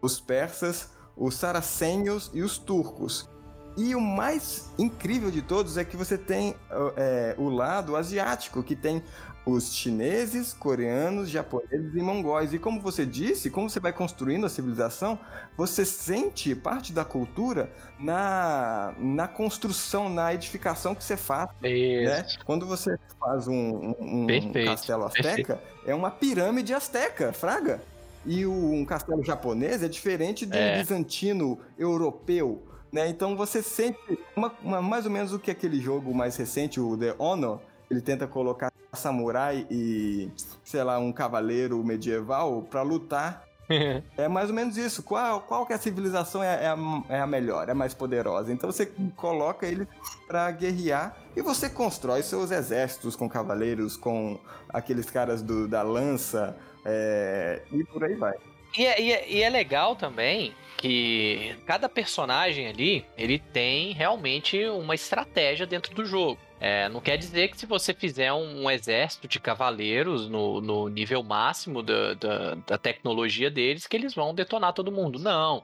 os 0.00 0.20
persas, 0.20 0.90
os 1.16 1.34
saracênios 1.34 2.30
e 2.34 2.42
os 2.42 2.58
turcos. 2.58 3.28
E 3.76 3.94
o 3.94 4.00
mais 4.00 4.70
incrível 4.78 5.30
de 5.30 5.40
todos 5.40 5.76
é 5.76 5.84
que 5.84 5.96
você 5.96 6.18
tem 6.18 6.54
é, 6.96 7.34
o 7.38 7.48
lado 7.48 7.96
asiático, 7.96 8.62
que 8.62 8.76
tem 8.76 9.02
os 9.44 9.74
chineses, 9.74 10.52
coreanos, 10.52 11.28
japoneses 11.28 11.94
e 11.94 12.00
mongóis. 12.00 12.52
E 12.52 12.58
como 12.58 12.80
você 12.80 13.04
disse, 13.04 13.50
como 13.50 13.68
você 13.68 13.80
vai 13.80 13.92
construindo 13.92 14.46
a 14.46 14.48
civilização, 14.48 15.18
você 15.56 15.84
sente 15.84 16.54
parte 16.54 16.92
da 16.92 17.04
cultura 17.04 17.70
na, 17.98 18.94
na 18.98 19.26
construção, 19.26 20.08
na 20.08 20.32
edificação 20.32 20.94
que 20.94 21.02
você 21.02 21.16
faz. 21.16 21.50
Né? 21.60 22.24
Quando 22.44 22.66
você 22.66 22.96
faz 23.18 23.48
um, 23.48 23.94
um, 23.98 24.26
um 24.26 24.52
castelo 24.52 25.04
asteca, 25.04 25.60
é 25.84 25.94
uma 25.94 26.10
pirâmide 26.10 26.72
asteca, 26.72 27.32
fraga. 27.32 27.80
E 28.24 28.46
o, 28.46 28.52
um 28.52 28.84
castelo 28.84 29.24
japonês 29.24 29.82
é 29.82 29.88
diferente 29.88 30.46
do 30.46 30.56
é. 30.56 30.78
bizantino 30.78 31.58
europeu. 31.76 32.62
Né? 32.92 33.08
Então 33.08 33.34
você 33.34 33.62
sente 33.62 33.98
uma, 34.36 34.52
uma, 34.62 34.82
mais 34.82 35.06
ou 35.06 35.10
menos 35.10 35.32
o 35.32 35.38
que 35.38 35.50
aquele 35.50 35.80
jogo 35.80 36.14
mais 36.14 36.36
recente, 36.36 36.78
o 36.78 36.96
The 36.96 37.14
Honor, 37.18 37.58
ele 37.90 38.02
tenta 38.02 38.26
colocar 38.26 38.70
samurai 38.92 39.66
e, 39.70 40.30
sei 40.62 40.84
lá, 40.84 40.98
um 40.98 41.10
cavaleiro 41.10 41.82
medieval 41.82 42.62
para 42.62 42.82
lutar. 42.82 43.44
é 44.18 44.28
mais 44.28 44.50
ou 44.50 44.54
menos 44.54 44.76
isso. 44.76 45.02
Qual, 45.02 45.40
qual 45.40 45.64
que 45.64 45.72
é 45.72 45.76
a 45.76 45.78
civilização 45.78 46.42
é, 46.42 46.64
é, 46.64 46.68
a, 46.68 46.76
é 47.08 47.20
a 47.20 47.26
melhor, 47.26 47.66
é 47.68 47.72
a 47.72 47.74
mais 47.74 47.94
poderosa? 47.94 48.52
Então 48.52 48.70
você 48.70 48.84
coloca 49.16 49.66
ele 49.66 49.88
para 50.26 50.50
guerrear 50.50 51.16
e 51.34 51.40
você 51.40 51.70
constrói 51.70 52.22
seus 52.22 52.50
exércitos 52.50 53.16
com 53.16 53.26
cavaleiros, 53.26 53.96
com 53.96 54.38
aqueles 54.68 55.08
caras 55.08 55.40
do, 55.40 55.66
da 55.66 55.82
lança 55.82 56.54
é, 56.84 57.62
e 57.72 57.82
por 57.84 58.04
aí 58.04 58.14
vai. 58.16 58.34
E 58.76 58.84
é, 58.84 59.00
e, 59.00 59.12
é, 59.12 59.30
e 59.30 59.42
é 59.42 59.48
legal 59.48 59.96
também 59.96 60.54
que 60.82 61.54
cada 61.64 61.88
personagem 61.88 62.66
ali, 62.66 63.06
ele 63.16 63.38
tem 63.38 63.92
realmente 63.92 64.66
uma 64.66 64.96
estratégia 64.96 65.64
dentro 65.64 65.94
do 65.94 66.04
jogo. 66.04 66.40
É, 66.58 66.88
não 66.88 67.00
quer 67.00 67.16
dizer 67.16 67.48
que 67.48 67.56
se 67.56 67.66
você 67.66 67.94
fizer 67.94 68.32
um, 68.32 68.64
um 68.64 68.70
exército 68.70 69.28
de 69.28 69.38
cavaleiros 69.38 70.28
no, 70.28 70.60
no 70.60 70.88
nível 70.88 71.22
máximo 71.22 71.84
da, 71.84 72.14
da, 72.14 72.54
da, 72.66 72.78
tecnologia 72.78 73.48
deles, 73.48 73.86
que 73.86 73.96
eles 73.96 74.12
vão 74.12 74.34
detonar 74.34 74.72
todo 74.72 74.90
mundo. 74.90 75.20
Não. 75.20 75.62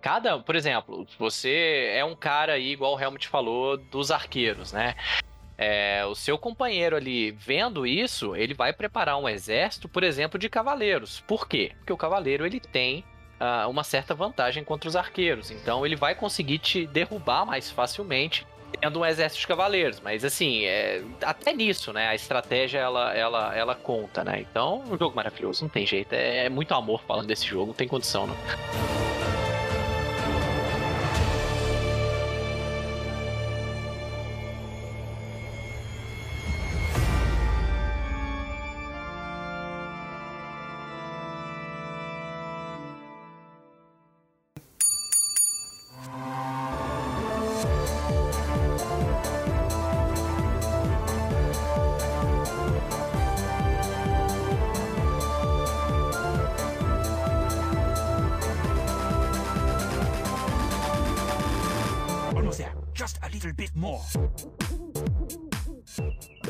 Cada, 0.00 0.36
por 0.40 0.56
exemplo, 0.56 1.06
você 1.16 1.92
é 1.94 2.04
um 2.04 2.16
cara 2.16 2.54
aí, 2.54 2.72
igual 2.72 2.96
o 2.96 3.00
Helmut 3.00 3.28
falou, 3.28 3.76
dos 3.76 4.10
arqueiros, 4.10 4.72
né? 4.72 4.96
É, 5.56 6.04
o 6.06 6.14
seu 6.16 6.36
companheiro 6.36 6.96
ali 6.96 7.30
vendo 7.30 7.86
isso, 7.86 8.34
ele 8.34 8.52
vai 8.52 8.72
preparar 8.72 9.16
um 9.16 9.28
exército, 9.28 9.88
por 9.88 10.02
exemplo, 10.02 10.40
de 10.40 10.48
cavaleiros. 10.48 11.20
Por 11.20 11.48
quê? 11.48 11.72
Porque 11.78 11.92
o 11.92 11.96
cavaleiro 11.96 12.44
ele 12.44 12.58
tem 12.58 13.04
uh, 13.40 13.68
uma 13.68 13.84
certa 13.84 14.14
vantagem 14.14 14.64
contra 14.64 14.88
os 14.88 14.96
arqueiros. 14.96 15.50
Então 15.50 15.84
ele 15.84 15.96
vai 15.96 16.14
conseguir 16.14 16.58
te 16.58 16.86
derrubar 16.86 17.44
mais 17.44 17.70
facilmente 17.70 18.46
tendo 18.80 19.00
um 19.00 19.06
exército 19.06 19.40
de 19.40 19.46
cavaleiros, 19.46 20.00
mas 20.00 20.24
assim, 20.24 20.64
é, 20.64 21.02
até 21.22 21.52
nisso, 21.52 21.92
né, 21.92 22.08
a 22.08 22.14
estratégia 22.14 22.78
ela, 22.78 23.14
ela, 23.14 23.56
ela 23.56 23.74
conta, 23.74 24.22
né? 24.22 24.40
Então, 24.40 24.82
um 24.86 24.98
jogo 24.98 25.16
maravilhoso, 25.16 25.62
não 25.62 25.68
tem 25.68 25.86
jeito, 25.86 26.12
é, 26.12 26.46
é 26.46 26.48
muito 26.48 26.74
amor 26.74 27.00
falando 27.06 27.26
desse 27.26 27.46
jogo, 27.46 27.68
não 27.68 27.74
tem 27.74 27.88
condição, 27.88 28.26
não. 28.26 29.05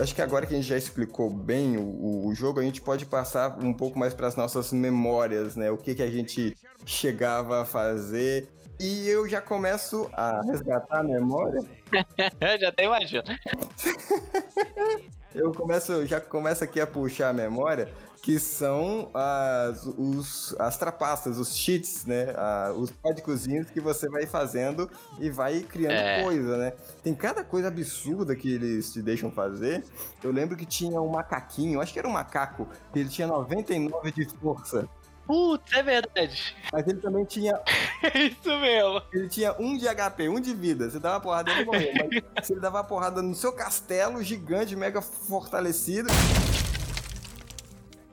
Acho 0.00 0.14
que 0.14 0.22
agora 0.22 0.46
que 0.46 0.54
a 0.54 0.56
gente 0.56 0.68
já 0.68 0.76
explicou 0.76 1.30
bem 1.30 1.76
o, 1.76 2.26
o 2.26 2.34
jogo, 2.34 2.60
a 2.60 2.62
gente 2.62 2.80
pode 2.80 3.06
passar 3.06 3.58
um 3.58 3.72
pouco 3.72 3.98
mais 3.98 4.14
para 4.14 4.26
as 4.26 4.36
nossas 4.36 4.72
memórias, 4.72 5.56
né? 5.56 5.70
O 5.70 5.76
que, 5.76 5.94
que 5.94 6.02
a 6.02 6.10
gente 6.10 6.56
chegava 6.84 7.62
a 7.62 7.64
fazer. 7.64 8.48
E 8.78 9.08
eu 9.08 9.26
já 9.26 9.40
começo 9.40 10.10
a 10.12 10.42
resgatar 10.42 11.00
a 11.00 11.02
memória. 11.02 11.62
já 12.60 12.68
até 12.68 12.84
imagino. 12.84 13.24
eu 15.36 15.52
começo, 15.52 16.06
já 16.06 16.20
começo 16.20 16.64
aqui 16.64 16.80
a 16.80 16.86
puxar 16.86 17.28
a 17.28 17.32
memória 17.32 17.92
que 18.22 18.40
são 18.40 19.08
as, 19.14 19.86
os, 19.86 20.56
as 20.58 20.76
trapaças, 20.76 21.38
os 21.38 21.54
cheats, 21.54 22.04
né? 22.06 22.26
os 22.76 22.90
códigozinhos 22.90 23.70
que 23.70 23.80
você 23.80 24.08
vai 24.08 24.26
fazendo 24.26 24.90
e 25.20 25.30
vai 25.30 25.60
criando 25.60 25.92
é. 25.92 26.24
coisa, 26.24 26.56
né? 26.56 26.72
Tem 27.04 27.14
cada 27.14 27.44
coisa 27.44 27.68
absurda 27.68 28.34
que 28.34 28.52
eles 28.52 28.92
te 28.92 29.00
deixam 29.00 29.30
fazer. 29.30 29.84
Eu 30.24 30.32
lembro 30.32 30.56
que 30.56 30.66
tinha 30.66 31.00
um 31.00 31.08
macaquinho, 31.08 31.80
acho 31.80 31.92
que 31.92 32.00
era 32.00 32.08
um 32.08 32.12
macaco, 32.12 32.66
que 32.92 32.98
ele 32.98 33.08
tinha 33.08 33.28
99 33.28 34.10
de 34.10 34.28
força. 34.40 34.88
Putz, 35.26 35.72
é 35.72 35.82
verdade. 35.82 36.56
Mas 36.72 36.86
ele 36.86 37.00
também 37.00 37.24
tinha. 37.24 37.60
Isso 38.14 38.58
mesmo. 38.60 39.02
Ele 39.12 39.28
tinha 39.28 39.52
um 39.58 39.76
de 39.76 39.86
HP, 39.86 40.28
um 40.28 40.40
de 40.40 40.54
vida. 40.54 40.88
Você 40.88 41.00
dava 41.00 41.16
uma 41.16 41.20
porrada 41.20 41.50
ele 41.50 41.64
morreu. 41.64 41.92
Mas 42.34 42.46
se 42.46 42.52
ele 42.52 42.60
dava 42.60 42.78
uma 42.78 42.84
porrada 42.84 43.20
no 43.20 43.34
seu 43.34 43.52
castelo 43.52 44.22
gigante, 44.22 44.76
mega 44.76 45.02
fortalecido. 45.02 46.08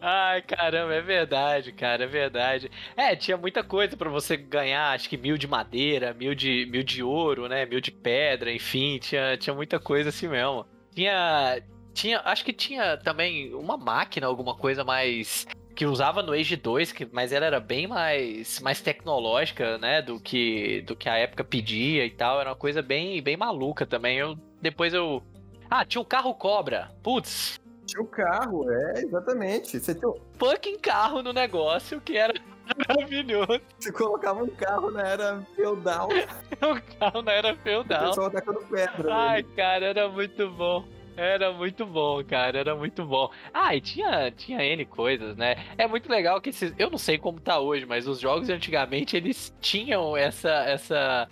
Ai, 0.06 0.42
caramba, 0.42 0.94
é 0.96 1.02
verdade, 1.02 1.72
cara, 1.72 2.04
é 2.04 2.08
verdade. 2.08 2.70
É, 2.98 3.16
tinha 3.16 3.38
muita 3.38 3.64
coisa 3.64 3.96
para 3.96 4.10
você 4.10 4.36
ganhar, 4.36 4.92
acho 4.92 5.08
que 5.08 5.16
mil 5.16 5.38
de 5.38 5.48
madeira, 5.48 6.14
mil 6.14 6.36
de, 6.36 6.66
mil 6.70 6.84
de 6.84 7.02
ouro, 7.02 7.48
né? 7.48 7.66
Mil 7.66 7.80
de 7.80 7.90
pedra, 7.90 8.52
enfim, 8.52 9.00
tinha, 9.00 9.38
tinha 9.38 9.54
muita 9.54 9.80
coisa 9.80 10.10
assim 10.10 10.28
mesmo. 10.28 10.66
Tinha. 10.94 11.64
Tinha. 11.94 12.20
Acho 12.26 12.44
que 12.44 12.52
tinha 12.52 12.98
também 12.98 13.54
uma 13.54 13.78
máquina, 13.78 14.28
alguma 14.28 14.58
coisa 14.58 14.84
mais 14.84 15.48
que 15.76 15.86
usava 15.86 16.22
no 16.22 16.34
Age 16.34 16.56
2, 16.56 16.92
que, 16.92 17.08
mas 17.12 17.32
ela 17.32 17.46
era 17.46 17.60
bem 17.60 17.88
mais, 17.88 18.60
mais 18.60 18.82
tecnológica, 18.82 19.78
né, 19.78 20.02
do 20.02 20.20
que, 20.20 20.82
do 20.82 20.96
que 20.96 21.10
a 21.10 21.18
época 21.18 21.44
pedia 21.44 22.06
e 22.06 22.12
tal. 22.12 22.40
Era 22.40 22.52
uma 22.52 22.56
coisa 22.56 22.82
bem, 22.82 23.22
bem 23.22 23.36
maluca 23.36 23.86
também. 23.86 24.18
Eu, 24.18 24.38
depois 24.62 24.94
eu... 24.94 25.24
Ah, 25.70 25.84
tinha 25.84 26.02
um 26.02 26.06
carro 26.06 26.34
cobra. 26.36 26.92
Putz. 27.02 27.60
Tinha 27.86 28.02
um 28.02 28.08
carro, 28.08 28.72
é, 28.72 29.02
exatamente. 29.02 29.80
Você 29.80 29.94
tinha 29.94 30.10
um 30.10 30.16
fucking 30.38 30.78
carro 30.80 31.22
no 31.22 31.34
negócio 31.34 32.00
que 32.00 32.16
era 32.18 32.34
maravilhoso. 32.88 33.60
Você 33.80 33.92
colocava 33.92 34.44
um 34.44 34.50
carro 34.50 34.92
na 34.92 35.02
era 35.02 35.42
feudal. 35.56 36.10
um 36.62 36.98
carro 37.00 37.22
na 37.22 37.32
era 37.32 37.56
feudal. 37.58 38.06
O 38.06 38.10
pessoal 38.10 38.32
tacando 38.32 38.60
pedra. 38.70 39.14
Ai, 39.14 39.42
né? 39.42 39.50
cara, 39.56 39.86
era 39.88 40.08
muito 40.08 40.50
bom. 40.52 40.86
Era 41.16 41.54
muito 41.54 41.86
bom, 41.86 42.24
cara, 42.24 42.60
era 42.60 42.76
muito 42.76 43.06
bom. 43.06 43.30
Ah, 43.54 43.76
e 43.76 43.82
tinha, 43.82 44.32
tinha 44.32 44.64
N 44.64 44.86
coisas, 44.86 45.36
né? 45.38 45.56
É 45.78 45.88
muito 45.88 46.10
legal 46.10 46.42
que 46.42 46.50
esses. 46.50 46.74
Eu 46.78 46.90
não 46.90 46.98
sei 46.98 47.18
como 47.18 47.40
tá 47.40 47.60
hoje, 47.60 47.86
mas 47.86 48.08
os 48.08 48.20
jogos 48.20 48.50
antigamente 48.50 49.16
eles 49.16 49.54
tinham 49.62 50.18
essa. 50.18 50.50
essa 50.50 51.30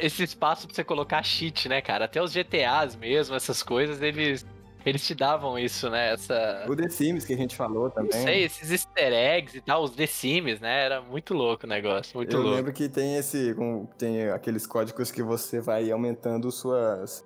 esse 0.00 0.24
espaço 0.24 0.66
pra 0.66 0.74
você 0.74 0.82
colocar 0.82 1.22
cheat, 1.22 1.68
né, 1.68 1.80
cara? 1.80 2.06
Até 2.06 2.20
os 2.20 2.32
GTAs 2.32 2.96
mesmo, 2.96 3.34
essas 3.34 3.62
coisas, 3.62 4.02
eles. 4.02 4.44
Eles 4.84 5.06
te 5.06 5.14
davam 5.14 5.58
isso, 5.58 5.88
né? 5.88 6.12
Essa... 6.12 6.66
O 6.68 6.76
The 6.76 6.90
Sims 6.90 7.24
que 7.24 7.32
a 7.32 7.36
gente 7.38 7.56
falou 7.56 7.88
também. 7.88 8.12
Não 8.12 8.22
sei, 8.22 8.44
esses 8.44 8.70
easter 8.70 9.14
eggs 9.14 9.56
e 9.56 9.60
tal, 9.62 9.82
os 9.82 9.92
The 9.92 10.06
Sims, 10.06 10.60
né? 10.60 10.84
Era 10.84 11.00
muito 11.00 11.32
louco 11.32 11.64
o 11.64 11.66
negócio, 11.66 12.14
muito 12.14 12.30
Eu 12.30 12.40
louco. 12.40 12.50
Eu 12.50 12.56
lembro 12.56 12.72
que 12.74 12.86
tem 12.86 13.16
esse. 13.16 13.56
Tem 13.96 14.28
aqueles 14.28 14.66
códigos 14.66 15.10
que 15.10 15.22
você 15.22 15.58
vai 15.58 15.90
aumentando 15.90 16.52
suas 16.52 17.24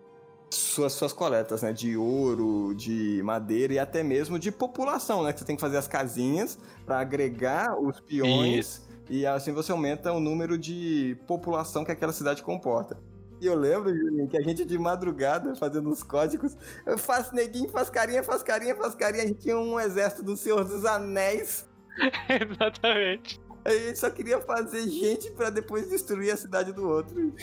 suas, 0.51 0.93
suas 0.93 1.13
coletas, 1.13 1.63
né? 1.63 1.73
De 1.73 1.97
ouro, 1.97 2.75
de 2.75 3.21
madeira 3.23 3.75
e 3.75 3.79
até 3.79 4.03
mesmo 4.03 4.39
de 4.39 4.51
população, 4.51 5.23
né? 5.23 5.33
Que 5.33 5.41
você 5.41 5.45
tem 5.45 5.57
que 5.57 5.61
fazer 5.61 5.77
as 5.77 5.89
casinhas 5.89 6.59
para 6.85 7.01
agregar 7.01 7.79
os 7.81 8.01
peões. 8.01 8.67
Isso. 8.67 8.89
E 9.11 9.27
assim 9.27 9.53
você 9.53 9.73
aumenta 9.73 10.13
o 10.13 10.21
número 10.21 10.59
de 10.59 11.17
população 11.27 11.85
que 11.85 11.91
aquela 11.91 12.13
cidade 12.13 12.43
comporta. 12.43 12.99
E 13.41 13.47
eu 13.47 13.55
lembro, 13.55 13.93
que 14.29 14.37
a 14.37 14.43
gente 14.43 14.65
de 14.65 14.77
madrugada 14.77 15.55
fazendo 15.55 15.89
os 15.91 16.03
códigos, 16.03 16.57
eu 16.85 16.99
faço 16.99 17.35
neguinho, 17.35 17.69
faz 17.71 17.89
carinha, 17.89 18.23
faz 18.23 18.43
carinha, 18.43 18.75
faz 18.75 18.95
carinha. 18.95 19.23
A 19.23 19.27
gente 19.27 19.41
tinha 19.41 19.57
um 19.57 19.79
exército 19.79 20.25
do 20.25 20.37
Senhor 20.37 20.65
dos 20.65 20.85
Anéis. 20.85 21.69
Exatamente. 22.29 23.41
A 23.65 23.71
gente 23.71 23.99
só 23.99 24.11
queria 24.11 24.41
fazer 24.41 24.89
gente 24.89 25.31
para 25.33 25.51
depois 25.51 25.89
destruir 25.89 26.33
a 26.33 26.37
cidade 26.37 26.73
do 26.73 26.89
outro. 26.89 27.35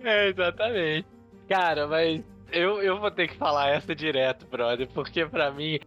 é, 0.00 0.28
exatamente. 0.28 1.06
Cara, 1.48 1.86
mas 1.86 2.22
eu, 2.50 2.82
eu 2.82 2.98
vou 3.00 3.10
ter 3.10 3.28
que 3.28 3.36
falar 3.36 3.70
essa 3.70 3.94
direto, 3.94 4.46
brother, 4.46 4.88
porque 4.88 5.26
para 5.26 5.50
mim 5.50 5.78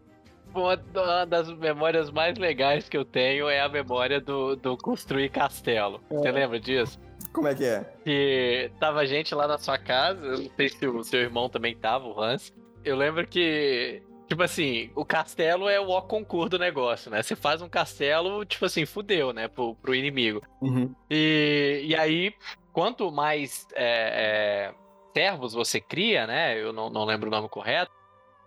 uma 0.54 1.26
das 1.26 1.52
memórias 1.54 2.10
mais 2.10 2.38
legais 2.38 2.90
que 2.90 2.98
eu 2.98 3.06
tenho 3.06 3.48
é 3.48 3.62
a 3.62 3.70
memória 3.70 4.20
do, 4.20 4.56
do 4.56 4.78
construir 4.78 5.30
castelo. 5.30 6.02
É. 6.10 6.16
Você 6.16 6.32
lembra 6.32 6.60
disso? 6.60 7.00
Como 7.32 7.48
é 7.48 7.56
que 7.56 7.66
é? 7.66 7.86
Que 8.04 8.72
tava 8.80 9.06
gente 9.06 9.36
lá 9.36 9.48
na 9.48 9.58
sua 9.58 9.78
casa, 9.78 10.26
eu 10.26 10.40
não 10.40 10.50
sei 10.56 10.70
se 10.70 10.88
o 10.88 11.04
seu 11.04 11.22
irmão 11.22 11.50
também 11.50 11.76
tava, 11.76 12.08
o 12.08 12.20
Hans. 12.20 12.54
Eu 12.84 12.96
lembro 12.96 13.28
que, 13.28 14.02
tipo 14.28 14.42
assim, 14.42 14.90
o 14.96 15.06
castelo 15.06 15.70
é 15.70 15.80
o 15.80 16.02
concurso 16.02 16.52
do 16.52 16.60
negócio, 16.60 17.12
né? 17.12 17.22
Você 17.22 17.36
faz 17.36 17.62
um 17.62 17.70
castelo, 17.70 18.44
tipo 18.46 18.66
assim, 18.66 18.86
fudeu, 18.86 19.34
né, 19.34 19.48
pro, 19.48 19.76
pro 19.76 19.94
inimigo. 19.94 20.42
Uhum. 20.62 20.96
E, 21.10 21.84
e 21.86 21.96
aí, 21.96 22.34
quanto 22.74 23.12
mais 23.12 23.68
é, 23.76 24.72
é 24.72 24.87
servos 25.18 25.54
você 25.54 25.82
cria, 25.82 26.28
né? 26.28 26.62
Eu 26.62 26.72
não, 26.72 26.92
não 26.92 27.04
lembro 27.04 27.28
o 27.28 27.32
nome 27.32 27.50
correto. 27.50 27.92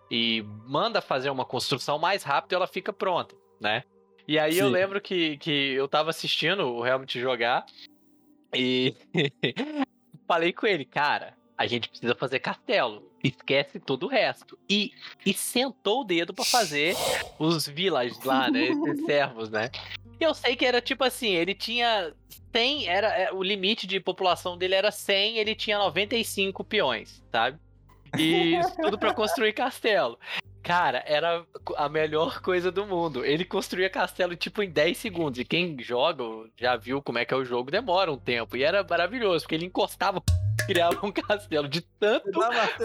E 0.09 0.43
manda 0.65 1.01
fazer 1.01 1.29
uma 1.29 1.45
construção 1.45 1.99
mais 1.99 2.23
rápido 2.23 2.53
e 2.53 2.55
ela 2.55 2.67
fica 2.67 2.93
pronta, 2.93 3.35
né? 3.59 3.83
E 4.27 4.39
aí 4.39 4.53
Sim. 4.53 4.61
eu 4.61 4.69
lembro 4.69 5.01
que, 5.01 5.37
que 5.37 5.73
eu 5.73 5.87
tava 5.87 6.09
assistindo 6.09 6.65
o 6.67 6.85
Helmut 6.85 7.19
jogar 7.19 7.65
e 8.53 8.95
falei 10.27 10.53
com 10.53 10.67
ele, 10.67 10.85
cara, 10.85 11.35
a 11.57 11.67
gente 11.67 11.89
precisa 11.89 12.15
fazer 12.15 12.39
castelo. 12.39 13.09
Esquece 13.23 13.79
todo 13.79 14.03
o 14.03 14.09
resto. 14.09 14.57
E, 14.69 14.91
e 15.25 15.33
sentou 15.33 16.01
o 16.01 16.03
dedo 16.03 16.33
para 16.33 16.45
fazer 16.45 16.95
os 17.37 17.67
villages 17.67 18.21
lá, 18.23 18.49
né? 18.49 18.67
Esses 18.67 19.03
servos, 19.05 19.49
né? 19.49 19.69
E 20.21 20.23
eu 20.23 20.35
sei 20.35 20.55
que 20.55 20.63
era 20.63 20.79
tipo 20.79 21.03
assim, 21.03 21.29
ele 21.29 21.55
tinha 21.55 22.13
100, 22.53 22.87
era, 22.87 23.07
é, 23.07 23.33
o 23.33 23.41
limite 23.41 23.87
de 23.87 23.99
população 23.99 24.55
dele 24.55 24.75
era 24.75 24.91
100, 24.91 25.39
ele 25.39 25.55
tinha 25.55 25.79
95 25.79 26.63
peões, 26.63 27.23
sabe? 27.31 27.57
E 28.15 28.55
isso 28.55 28.75
tudo 28.79 28.99
para 28.99 29.15
construir 29.15 29.51
castelo. 29.53 30.19
Cara, 30.61 31.03
era 31.07 31.43
a 31.75 31.89
melhor 31.89 32.39
coisa 32.39 32.71
do 32.71 32.85
mundo. 32.85 33.25
Ele 33.25 33.43
construía 33.43 33.89
castelo 33.89 34.35
tipo 34.35 34.61
em 34.61 34.69
10 34.69 34.95
segundos. 34.95 35.39
E 35.39 35.45
quem 35.45 35.81
joga 35.81 36.23
já 36.55 36.75
viu 36.75 37.01
como 37.01 37.17
é 37.17 37.25
que 37.25 37.33
é 37.33 37.37
o 37.37 37.43
jogo, 37.43 37.71
demora 37.71 38.11
um 38.11 38.17
tempo. 38.17 38.55
E 38.55 38.63
era 38.63 38.85
maravilhoso, 38.87 39.45
porque 39.45 39.55
ele 39.55 39.65
encostava, 39.65 40.21
criava 40.67 41.03
um 41.03 41.11
castelo 41.11 41.67
de 41.67 41.81
tanto 41.81 42.29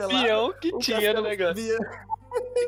peão 0.08 0.54
que 0.54 0.72
tinha 0.78 1.12
no 1.12 1.20
negócio. 1.20 1.54
Via. 1.54 1.76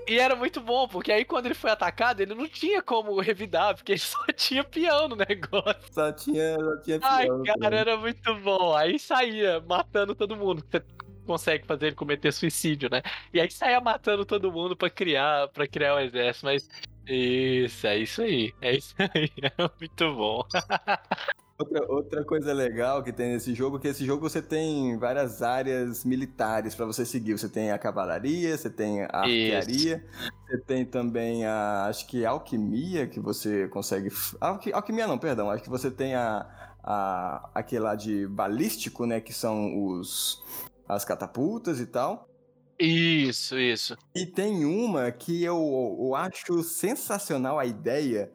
E 0.07 0.19
era 0.19 0.35
muito 0.35 0.61
bom, 0.61 0.89
porque 0.89 1.13
aí 1.13 1.25
quando 1.25 1.47
ele 1.47 1.55
foi 1.55 1.71
atacado, 1.71 2.21
ele 2.21 2.35
não 2.35 2.49
tinha 2.49 2.83
como 2.83 3.21
revidar, 3.21 3.75
porque 3.75 3.93
ele 3.93 3.99
só 4.01 4.25
tinha 4.35 4.65
peão 4.65 5.09
no 5.09 5.17
negócio. 5.17 5.93
Só 5.93 6.13
tinha, 6.13 6.57
só 6.57 6.77
tinha 6.79 6.99
peão. 6.99 7.11
Ai, 7.11 7.27
cara, 7.27 7.59
também. 7.59 7.79
era 7.79 7.97
muito 7.97 8.35
bom. 8.37 8.75
Aí 8.75 8.99
saía 8.99 9.61
matando 9.61 10.15
todo 10.15 10.37
mundo. 10.37 10.65
Você 10.71 10.83
consegue 11.27 11.67
fazer 11.67 11.89
ele 11.89 11.97
cometer 11.97 12.33
suicídio, 12.33 12.89
né? 12.91 13.03
E 13.33 13.41
aí 13.41 13.51
saia 13.51 13.81
matando 13.81 14.25
todo 14.25 14.51
mundo 14.51 14.75
para 14.75 14.89
criar, 14.89 15.49
para 15.49 15.69
criar 15.69 15.95
o 15.95 15.97
um 15.99 16.01
exército, 16.01 16.47
mas 16.47 16.69
isso, 17.07 17.87
é 17.87 17.99
isso 17.99 18.23
aí. 18.23 18.55
É 18.61 18.77
isso 18.77 18.95
aí. 18.99 19.31
É 19.43 19.71
muito 19.79 20.15
bom. 20.15 20.43
Outra, 21.59 21.93
outra 21.93 22.25
coisa 22.25 22.53
legal 22.53 23.03
que 23.03 23.13
tem 23.13 23.33
nesse 23.33 23.53
jogo 23.53 23.79
é 23.79 23.81
que 23.81 23.89
esse 23.89 24.07
jogo 24.07 24.29
você 24.29 24.41
tem 24.41 24.97
várias 24.97 25.43
áreas 25.43 26.05
militares 26.05 26.73
para 26.73 26.87
você 26.87 27.05
seguir. 27.05 27.37
Você 27.37 27.49
tem 27.49 27.73
a 27.73 27.79
cavalaria, 27.79 28.57
você 28.57 28.71
tem 28.71 29.03
a 29.03 29.09
arquearia, 29.13 29.97
Isso. 29.97 30.33
você 30.47 30.59
tem 30.59 30.85
também 30.85 31.45
a, 31.45 31.87
acho 31.87 32.07
que 32.07 32.25
a 32.25 32.31
alquimia 32.31 33.09
que 33.09 33.19
você 33.19 33.67
consegue... 33.69 34.09
Alqui, 34.41 34.73
alquimia 34.73 35.09
não, 35.09 35.19
perdão. 35.19 35.51
Acho 35.51 35.65
que 35.65 35.69
você 35.69 35.91
tem 35.91 36.15
a, 36.15 36.47
a, 36.81 37.51
aquele 37.53 37.83
lá 37.83 37.97
de 37.97 38.29
balístico, 38.29 39.05
né, 39.05 39.21
que 39.21 39.33
são 39.33 39.85
os 39.85 40.45
as 40.89 41.05
catapultas 41.05 41.81
e 41.81 41.87
tal. 41.87 42.29
Isso, 42.79 43.59
isso. 43.59 43.97
E 44.15 44.25
tem 44.25 44.65
uma 44.65 45.11
que 45.11 45.43
eu, 45.43 45.97
eu 45.99 46.15
acho 46.15 46.63
sensacional 46.63 47.59
a 47.59 47.67
ideia. 47.67 48.31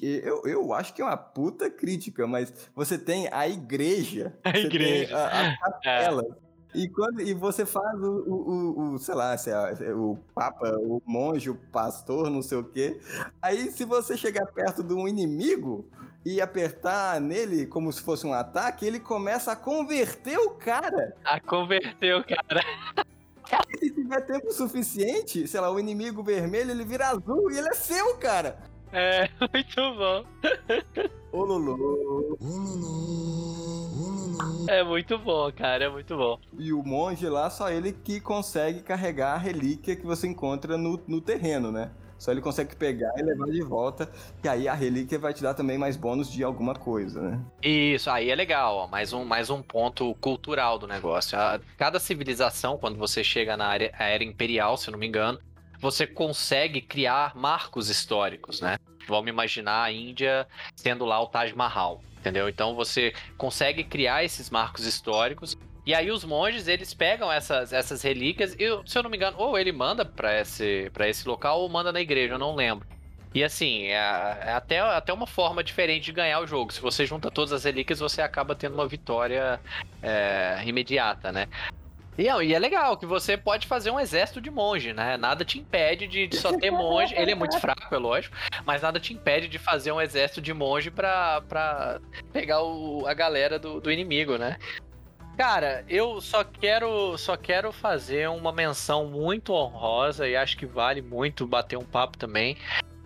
Eu, 0.00 0.42
eu 0.46 0.72
acho 0.72 0.94
que 0.94 1.02
é 1.02 1.04
uma 1.04 1.16
puta 1.16 1.68
crítica, 1.68 2.26
mas 2.26 2.70
você 2.74 2.96
tem 2.96 3.28
a 3.30 3.46
igreja. 3.46 4.34
A 4.42 4.58
igreja. 4.58 5.16
a, 5.16 5.40
a 5.40 5.44
é. 5.52 5.56
capela. 5.58 6.22
É. 6.42 6.46
E, 6.74 6.88
quando, 6.88 7.20
e 7.22 7.32
você 7.32 7.64
faz 7.64 7.98
o, 8.02 8.22
o, 8.26 8.94
o, 8.94 8.98
sei 8.98 9.14
lá, 9.14 9.36
se 9.36 9.50
é 9.50 9.94
o 9.94 10.18
papa, 10.34 10.76
o 10.78 11.00
monge, 11.06 11.48
o 11.48 11.54
pastor, 11.54 12.28
não 12.28 12.42
sei 12.42 12.58
o 12.58 12.64
quê. 12.64 13.00
Aí, 13.40 13.70
se 13.70 13.84
você 13.84 14.16
chegar 14.16 14.44
perto 14.46 14.82
de 14.82 14.92
um 14.92 15.08
inimigo 15.08 15.88
e 16.24 16.40
apertar 16.40 17.18
nele 17.18 17.66
como 17.66 17.90
se 17.90 18.02
fosse 18.02 18.26
um 18.26 18.32
ataque, 18.34 18.84
ele 18.84 19.00
começa 19.00 19.52
a 19.52 19.56
converter 19.56 20.38
o 20.38 20.50
cara. 20.50 21.16
A 21.24 21.40
converter 21.40 22.14
o 22.16 22.24
cara. 22.24 22.60
Se 23.78 23.90
tiver 23.90 24.20
tempo 24.22 24.52
suficiente, 24.52 25.46
sei 25.46 25.60
lá, 25.60 25.70
o 25.70 25.78
inimigo 25.78 26.22
vermelho, 26.22 26.70
ele 26.70 26.84
vira 26.84 27.08
azul 27.08 27.50
e 27.50 27.58
ele 27.58 27.68
é 27.68 27.74
seu, 27.74 28.16
cara. 28.16 28.58
É, 28.92 29.28
muito 29.52 29.94
bom. 29.96 30.24
Ô 31.32 31.44
Lulu. 31.44 32.38
É 34.68 34.82
muito 34.82 35.18
bom, 35.18 35.50
cara, 35.52 35.84
é 35.84 35.88
muito 35.88 36.16
bom. 36.16 36.38
E 36.58 36.72
o 36.72 36.82
monge 36.82 37.28
lá, 37.28 37.48
só 37.50 37.70
ele 37.70 37.92
que 37.92 38.20
consegue 38.20 38.82
carregar 38.82 39.34
a 39.34 39.38
relíquia 39.38 39.96
que 39.96 40.04
você 40.04 40.26
encontra 40.26 40.76
no, 40.76 41.00
no 41.06 41.20
terreno, 41.20 41.70
né? 41.70 41.90
Só 42.18 42.32
ele 42.32 42.40
consegue 42.40 42.74
pegar 42.74 43.12
e 43.16 43.22
levar 43.22 43.46
de 43.46 43.62
volta. 43.62 44.10
E 44.42 44.48
aí 44.48 44.68
a 44.68 44.74
relíquia 44.74 45.18
vai 45.18 45.34
te 45.34 45.42
dar 45.42 45.54
também 45.54 45.76
mais 45.76 45.96
bônus 45.96 46.30
de 46.30 46.42
alguma 46.42 46.74
coisa, 46.74 47.20
né? 47.20 47.40
Isso, 47.62 48.10
aí 48.10 48.30
é 48.30 48.34
legal, 48.34 48.76
ó. 48.76 48.86
Mais 48.86 49.12
um, 49.12 49.24
mais 49.24 49.50
um 49.50 49.62
ponto 49.62 50.14
cultural 50.16 50.78
do 50.78 50.86
negócio. 50.86 51.38
A, 51.38 51.60
cada 51.76 51.98
civilização, 51.98 52.78
quando 52.78 52.98
você 52.98 53.22
chega 53.22 53.56
na 53.56 53.66
área, 53.66 53.92
era 53.98 54.24
imperial, 54.24 54.76
se 54.76 54.90
não 54.90 54.98
me 54.98 55.06
engano, 55.06 55.38
você 55.80 56.06
consegue 56.06 56.80
criar 56.80 57.36
marcos 57.36 57.90
históricos, 57.90 58.60
né? 58.60 58.76
vamos 59.06 59.28
imaginar 59.28 59.84
a 59.84 59.92
Índia 59.92 60.46
sendo 60.74 61.04
lá 61.04 61.20
o 61.20 61.26
Taj 61.26 61.54
Mahal, 61.54 62.02
entendeu? 62.18 62.48
Então 62.48 62.74
você 62.74 63.14
consegue 63.36 63.84
criar 63.84 64.24
esses 64.24 64.50
marcos 64.50 64.84
históricos 64.84 65.56
e 65.86 65.94
aí 65.94 66.10
os 66.10 66.24
monges, 66.24 66.66
eles 66.66 66.92
pegam 66.92 67.30
essas, 67.30 67.72
essas 67.72 68.02
relíquias 68.02 68.56
e, 68.58 68.66
se 68.84 68.98
eu 68.98 69.04
não 69.04 69.08
me 69.08 69.16
engano, 69.16 69.36
ou 69.38 69.56
ele 69.56 69.70
manda 69.70 70.04
para 70.04 70.40
esse, 70.40 70.90
pra 70.92 71.08
esse 71.08 71.26
local 71.28 71.60
ou 71.60 71.68
manda 71.68 71.92
na 71.92 72.00
igreja, 72.00 72.34
eu 72.34 72.38
não 72.38 72.56
lembro. 72.56 72.86
E 73.32 73.44
assim, 73.44 73.84
é, 73.84 73.94
é, 74.46 74.52
até, 74.52 74.80
até 74.80 75.12
uma 75.12 75.26
forma 75.26 75.62
diferente 75.62 76.06
de 76.06 76.12
ganhar 76.12 76.40
o 76.40 76.46
jogo. 76.46 76.72
Se 76.72 76.80
você 76.80 77.06
junta 77.06 77.30
todas 77.30 77.52
as 77.52 77.64
relíquias, 77.64 78.00
você 78.00 78.20
acaba 78.20 78.54
tendo 78.54 78.74
uma 78.74 78.88
vitória 78.88 79.60
é, 80.02 80.60
imediata, 80.64 81.30
né? 81.30 81.46
E, 82.18 82.22
e, 82.22 82.54
é 82.54 82.58
legal 82.58 82.96
que 82.96 83.04
você 83.04 83.36
pode 83.36 83.66
fazer 83.66 83.90
um 83.90 84.00
exército 84.00 84.40
de 84.40 84.50
monge, 84.50 84.92
né? 84.92 85.16
Nada 85.18 85.44
te 85.44 85.58
impede 85.58 86.06
de, 86.06 86.26
de, 86.26 86.36
só 86.38 86.56
ter 86.56 86.70
monge. 86.70 87.14
Ele 87.14 87.32
é 87.32 87.34
muito 87.34 87.58
fraco, 87.60 87.94
é 87.94 87.98
lógico, 87.98 88.34
mas 88.64 88.82
nada 88.82 88.98
te 88.98 89.12
impede 89.12 89.48
de 89.48 89.58
fazer 89.58 89.92
um 89.92 90.00
exército 90.00 90.40
de 90.40 90.54
monge 90.54 90.90
pra, 90.90 91.42
pra 91.42 92.00
pegar 92.32 92.62
o, 92.62 93.06
a 93.06 93.12
galera 93.12 93.58
do, 93.58 93.80
do 93.80 93.92
inimigo, 93.92 94.38
né? 94.38 94.56
Cara, 95.36 95.84
eu 95.88 96.20
só 96.20 96.42
quero 96.42 97.18
só 97.18 97.36
quero 97.36 97.70
fazer 97.70 98.28
uma 98.30 98.52
menção 98.52 99.06
muito 99.06 99.52
honrosa 99.52 100.26
e 100.26 100.34
acho 100.34 100.56
que 100.56 100.64
vale 100.64 101.02
muito 101.02 101.46
bater 101.46 101.76
um 101.76 101.84
papo 101.84 102.16
também 102.16 102.56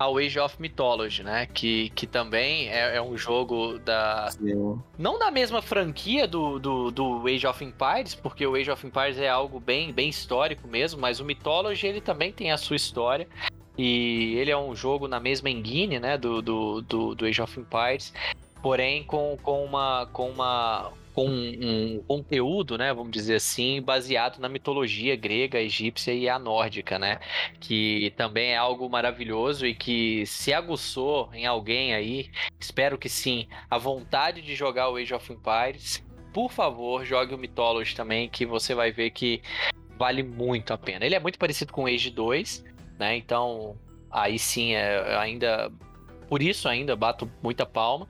ao 0.00 0.16
Age 0.16 0.38
of 0.38 0.56
Mythology, 0.58 1.22
né? 1.22 1.46
Que, 1.52 1.90
que 1.90 2.06
também 2.06 2.70
é, 2.70 2.96
é 2.96 3.02
um 3.02 3.18
jogo 3.18 3.78
da. 3.80 4.30
Sim. 4.30 4.80
Não 4.96 5.18
da 5.18 5.30
mesma 5.30 5.60
franquia 5.60 6.26
do, 6.26 6.58
do, 6.58 6.90
do, 6.90 7.26
Age 7.26 7.46
of 7.46 7.62
Empires, 7.62 8.14
porque 8.14 8.46
o 8.46 8.54
Age 8.54 8.70
of 8.70 8.86
Empires 8.86 9.18
é 9.18 9.28
algo 9.28 9.60
bem, 9.60 9.92
bem 9.92 10.08
histórico 10.08 10.66
mesmo, 10.66 10.98
mas 10.98 11.20
o 11.20 11.24
Mythology 11.24 11.86
ele 11.86 12.00
também 12.00 12.32
tem 12.32 12.50
a 12.50 12.56
sua 12.56 12.76
história. 12.76 13.28
E 13.76 14.36
ele 14.36 14.50
é 14.50 14.56
um 14.56 14.74
jogo 14.74 15.06
na 15.06 15.20
mesma 15.20 15.50
engine, 15.50 15.98
né? 15.98 16.16
Do, 16.16 16.40
do, 16.40 16.80
do, 16.80 17.14
do 17.14 17.26
Age 17.26 17.42
of 17.42 17.60
Empires. 17.60 18.14
Porém, 18.62 19.04
com, 19.04 19.36
com, 19.42 19.64
uma, 19.64 20.06
com 20.12 20.30
uma, 20.30 20.92
com 21.14 21.28
um 21.28 22.02
conteúdo, 22.06 22.78
né, 22.78 22.92
vamos 22.94 23.10
dizer 23.10 23.36
assim, 23.36 23.82
baseado 23.82 24.38
na 24.38 24.48
mitologia 24.48 25.16
grega, 25.16 25.60
egípcia 25.60 26.12
e 26.12 26.28
a 26.28 26.38
nórdica, 26.38 26.98
né, 26.98 27.20
que 27.58 28.12
também 28.16 28.50
é 28.52 28.56
algo 28.56 28.88
maravilhoso 28.88 29.66
e 29.66 29.74
que 29.74 30.24
se 30.26 30.52
aguçou 30.52 31.30
em 31.32 31.46
alguém 31.46 31.94
aí, 31.94 32.30
espero 32.58 32.96
que 32.96 33.08
sim, 33.08 33.46
a 33.70 33.78
vontade 33.78 34.40
de 34.40 34.54
jogar 34.54 34.88
o 34.90 34.96
Age 34.96 35.14
of 35.14 35.32
Empires, 35.32 36.04
por 36.32 36.50
favor, 36.50 37.04
jogue 37.04 37.34
o 37.34 37.38
Mythology 37.38 37.94
também, 37.94 38.28
que 38.28 38.46
você 38.46 38.74
vai 38.74 38.92
ver 38.92 39.10
que 39.10 39.42
vale 39.98 40.22
muito 40.22 40.72
a 40.72 40.78
pena. 40.78 41.04
Ele 41.04 41.14
é 41.14 41.20
muito 41.20 41.38
parecido 41.38 41.72
com 41.72 41.84
o 41.84 41.86
Age 41.86 42.10
2, 42.10 42.64
né, 42.98 43.16
então 43.16 43.76
aí 44.10 44.38
sim 44.38 44.74
é 44.74 45.16
ainda 45.16 45.70
por 46.30 46.40
isso 46.40 46.68
ainda 46.68 46.94
bato 46.94 47.28
muita 47.42 47.66
palma, 47.66 48.06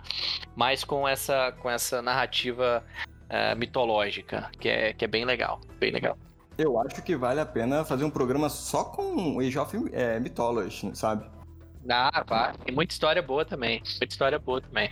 mas 0.55 0.85
com 0.85 1.09
essa, 1.09 1.53
com 1.53 1.71
essa 1.71 2.03
narrativa 2.03 2.85
uh, 3.31 3.59
mitológica, 3.59 4.51
que 4.61 4.69
é, 4.69 4.93
que 4.93 5.07
é 5.07 5.09
bem 5.09 5.25
legal, 5.25 5.59
bem 5.79 5.91
legal. 5.91 6.19
Eu 6.59 6.79
acho 6.79 7.03
que 7.03 7.17
vale 7.17 7.41
a 7.41 7.47
pena 7.47 7.83
fazer 7.83 8.05
um 8.05 8.11
programa 8.11 8.51
só 8.51 8.85
com 8.85 9.41
Age 9.41 9.59
of 9.59 9.91
é, 9.93 10.21
Mythology, 10.21 10.95
sabe? 10.95 11.27
Ah, 11.89 12.23
pá, 12.23 12.53
tem 12.63 12.75
muita 12.75 12.93
história 12.93 13.23
boa 13.23 13.43
também, 13.43 13.81
muita 13.81 14.13
história 14.13 14.39
boa 14.39 14.61
também. 14.61 14.91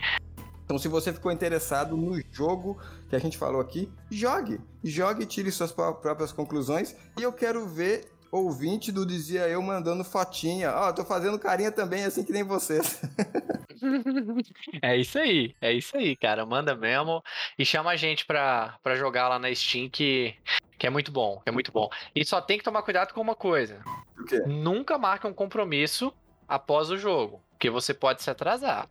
Então, 0.65 0.79
se 0.79 0.89
você 0.89 1.13
ficou 1.13 1.31
interessado 1.31 1.99
no 1.99 2.19
jogo 2.33 2.79
que 3.11 3.17
a 3.17 3.19
gente 3.19 3.37
falou 3.37 3.61
aqui, 3.61 3.91
jogue. 4.11 4.59
Jogue 4.83 5.25
e 5.25 5.27
tire 5.27 5.51
suas 5.51 5.73
próprias 5.73 6.33
conclusões. 6.33 6.97
E 7.19 7.23
eu 7.23 7.33
quero 7.33 7.67
ver 7.67 8.11
ouvinte 8.31 8.93
do 8.93 9.07
Dizia 9.07 9.49
Eu 9.49 9.63
mandando 9.63 10.05
fotinha. 10.05 10.73
Ó, 10.73 10.89
oh, 10.89 10.93
tô 10.93 11.05
fazendo 11.05 11.39
carinha 11.39 11.73
também, 11.73 12.05
assim 12.05 12.25
que 12.25 12.33
nem 12.33 12.43
vocês. 12.43 13.01
é 14.83 14.97
isso 14.97 15.19
aí, 15.19 15.55
é 15.61 15.73
isso 15.73 15.97
aí, 15.97 16.17
cara. 16.17 16.45
Manda 16.45 16.75
mesmo 16.75 17.23
e 17.59 17.65
chama 17.65 17.91
a 17.91 17.97
gente 17.97 18.27
pra, 18.27 18.79
pra 18.83 18.97
jogar 18.97 19.29
lá 19.29 19.39
na 19.39 19.55
Steam 19.55 19.89
que, 19.89 20.35
que 20.79 20.87
é 20.87 20.91
muito 20.91 21.11
bom, 21.11 21.41
é 21.47 21.51
muito 21.51 21.73
bom. 21.73 21.89
E 22.15 22.25
só 22.25 22.41
tem 22.41 22.59
que 22.59 22.65
tomar 22.65 22.83
cuidado 22.83 23.13
com 23.13 23.21
uma 23.21 23.35
coisa. 23.35 23.81
O 24.19 24.25
quê? 24.25 24.41
Nunca 24.47 24.99
marque 24.99 25.27
um 25.27 25.33
compromisso 25.33 26.13
após 26.47 26.91
o 26.91 26.97
jogo, 26.97 27.43
porque 27.51 27.71
você 27.71 27.93
pode 27.93 28.23
se 28.23 28.31
atrasar. 28.31 28.89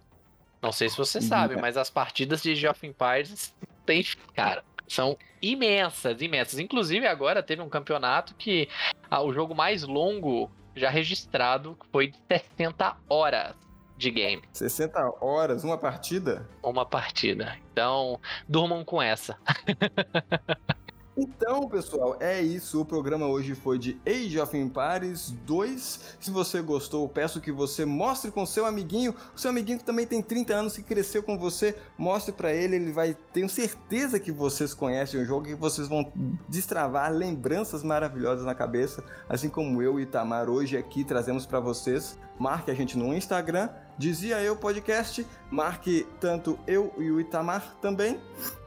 Não 0.61 0.71
sei 0.71 0.89
se 0.89 0.97
você 0.97 1.19
uhum. 1.19 1.23
sabe, 1.23 1.55
mas 1.55 1.77
as 1.77 1.89
partidas 1.89 2.41
de 2.41 2.51
Age 2.51 2.67
of 2.67 2.87
Empires 2.87 3.53
tem, 3.85 4.03
cara, 4.35 4.63
são 4.87 5.17
imensas, 5.41 6.21
imensas. 6.21 6.59
Inclusive, 6.59 7.05
agora 7.07 7.43
teve 7.43 7.61
um 7.61 7.69
campeonato 7.69 8.33
que 8.35 8.69
ah, 9.09 9.21
o 9.21 9.33
jogo 9.33 9.53
mais 9.53 9.83
longo 9.83 10.49
já 10.75 10.89
registrado 10.89 11.77
foi 11.91 12.07
de 12.07 12.17
60 12.27 12.97
horas 13.09 13.55
de 13.97 14.11
game. 14.11 14.43
60 14.53 15.15
horas, 15.19 15.63
uma 15.63 15.77
partida? 15.77 16.47
Uma 16.63 16.85
partida. 16.85 17.57
Então, 17.71 18.19
durmam 18.47 18.85
com 18.85 19.01
essa. 19.01 19.37
Então, 21.19 21.67
pessoal, 21.67 22.15
é 22.19 22.39
isso. 22.39 22.79
O 22.79 22.85
programa 22.85 23.25
hoje 23.25 23.55
foi 23.55 23.79
de 23.79 23.99
Age 24.05 24.39
of 24.39 24.55
Empires 24.55 25.31
2. 25.47 26.17
Se 26.19 26.29
você 26.29 26.61
gostou, 26.61 27.09
peço 27.09 27.41
que 27.41 27.51
você 27.51 27.85
mostre 27.85 28.29
com 28.29 28.45
seu 28.45 28.67
amiguinho, 28.67 29.15
o 29.35 29.39
seu 29.39 29.49
amiguinho 29.49 29.79
que 29.79 29.83
também 29.83 30.05
tem 30.05 30.21
30 30.21 30.53
anos, 30.53 30.75
que 30.75 30.83
cresceu 30.83 31.23
com 31.23 31.35
você, 31.35 31.75
mostre 31.97 32.31
para 32.31 32.53
ele, 32.53 32.75
ele 32.75 32.91
vai, 32.91 33.17
tenho 33.33 33.49
certeza 33.49 34.19
que 34.19 34.31
vocês 34.31 34.75
conhecem 34.75 35.19
o 35.19 35.25
jogo 35.25 35.47
e 35.47 35.55
vocês 35.55 35.87
vão 35.87 36.13
destravar 36.47 37.11
lembranças 37.11 37.81
maravilhosas 37.81 38.45
na 38.45 38.53
cabeça, 38.53 39.03
assim 39.27 39.49
como 39.49 39.81
eu 39.81 39.99
e 39.99 40.03
Itamar 40.03 40.47
hoje 40.47 40.77
aqui 40.77 41.03
trazemos 41.03 41.47
para 41.47 41.59
vocês. 41.59 42.15
Marque 42.37 42.69
a 42.69 42.75
gente 42.75 42.95
no 42.95 43.15
Instagram, 43.15 43.69
Dizia 43.97 44.39
Eu 44.41 44.55
Podcast, 44.55 45.25
marque 45.49 46.05
tanto 46.19 46.59
eu 46.67 46.93
e 46.99 47.09
o 47.09 47.19
Itamar 47.19 47.75
também, 47.81 48.19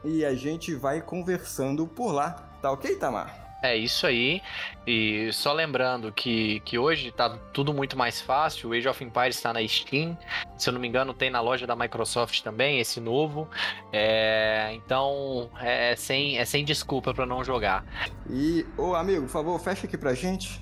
e 0.03 0.25
a 0.25 0.35
gente 0.35 0.75
vai 0.75 1.01
conversando 1.01 1.87
por 1.87 2.11
lá. 2.11 2.31
Tá 2.61 2.69
ok, 2.71 2.91
Itamar? 2.91 3.41
É 3.63 3.77
isso 3.77 4.07
aí. 4.07 4.41
E 4.87 5.31
só 5.31 5.53
lembrando 5.53 6.11
que, 6.11 6.59
que 6.61 6.79
hoje 6.79 7.11
tá 7.11 7.29
tudo 7.53 7.73
muito 7.73 7.95
mais 7.95 8.19
fácil. 8.19 8.69
O 8.69 8.73
Age 8.73 8.89
of 8.89 9.03
Empires 9.03 9.35
está 9.35 9.53
na 9.53 9.65
Steam. 9.67 10.17
Se 10.57 10.67
eu 10.67 10.73
não 10.73 10.81
me 10.81 10.87
engano, 10.87 11.13
tem 11.13 11.29
na 11.29 11.39
loja 11.39 11.67
da 11.67 11.75
Microsoft 11.75 12.41
também, 12.41 12.79
esse 12.79 12.99
novo. 12.99 13.47
É, 13.93 14.71
então 14.73 15.49
é 15.61 15.95
sem, 15.95 16.39
é 16.39 16.45
sem 16.45 16.65
desculpa 16.65 17.13
para 17.13 17.25
não 17.25 17.43
jogar. 17.43 17.85
E, 18.29 18.65
ô 18.77 18.95
amigo, 18.95 19.21
por 19.21 19.29
favor, 19.29 19.59
fecha 19.59 19.85
aqui 19.85 19.97
pra 19.97 20.15
gente. 20.15 20.59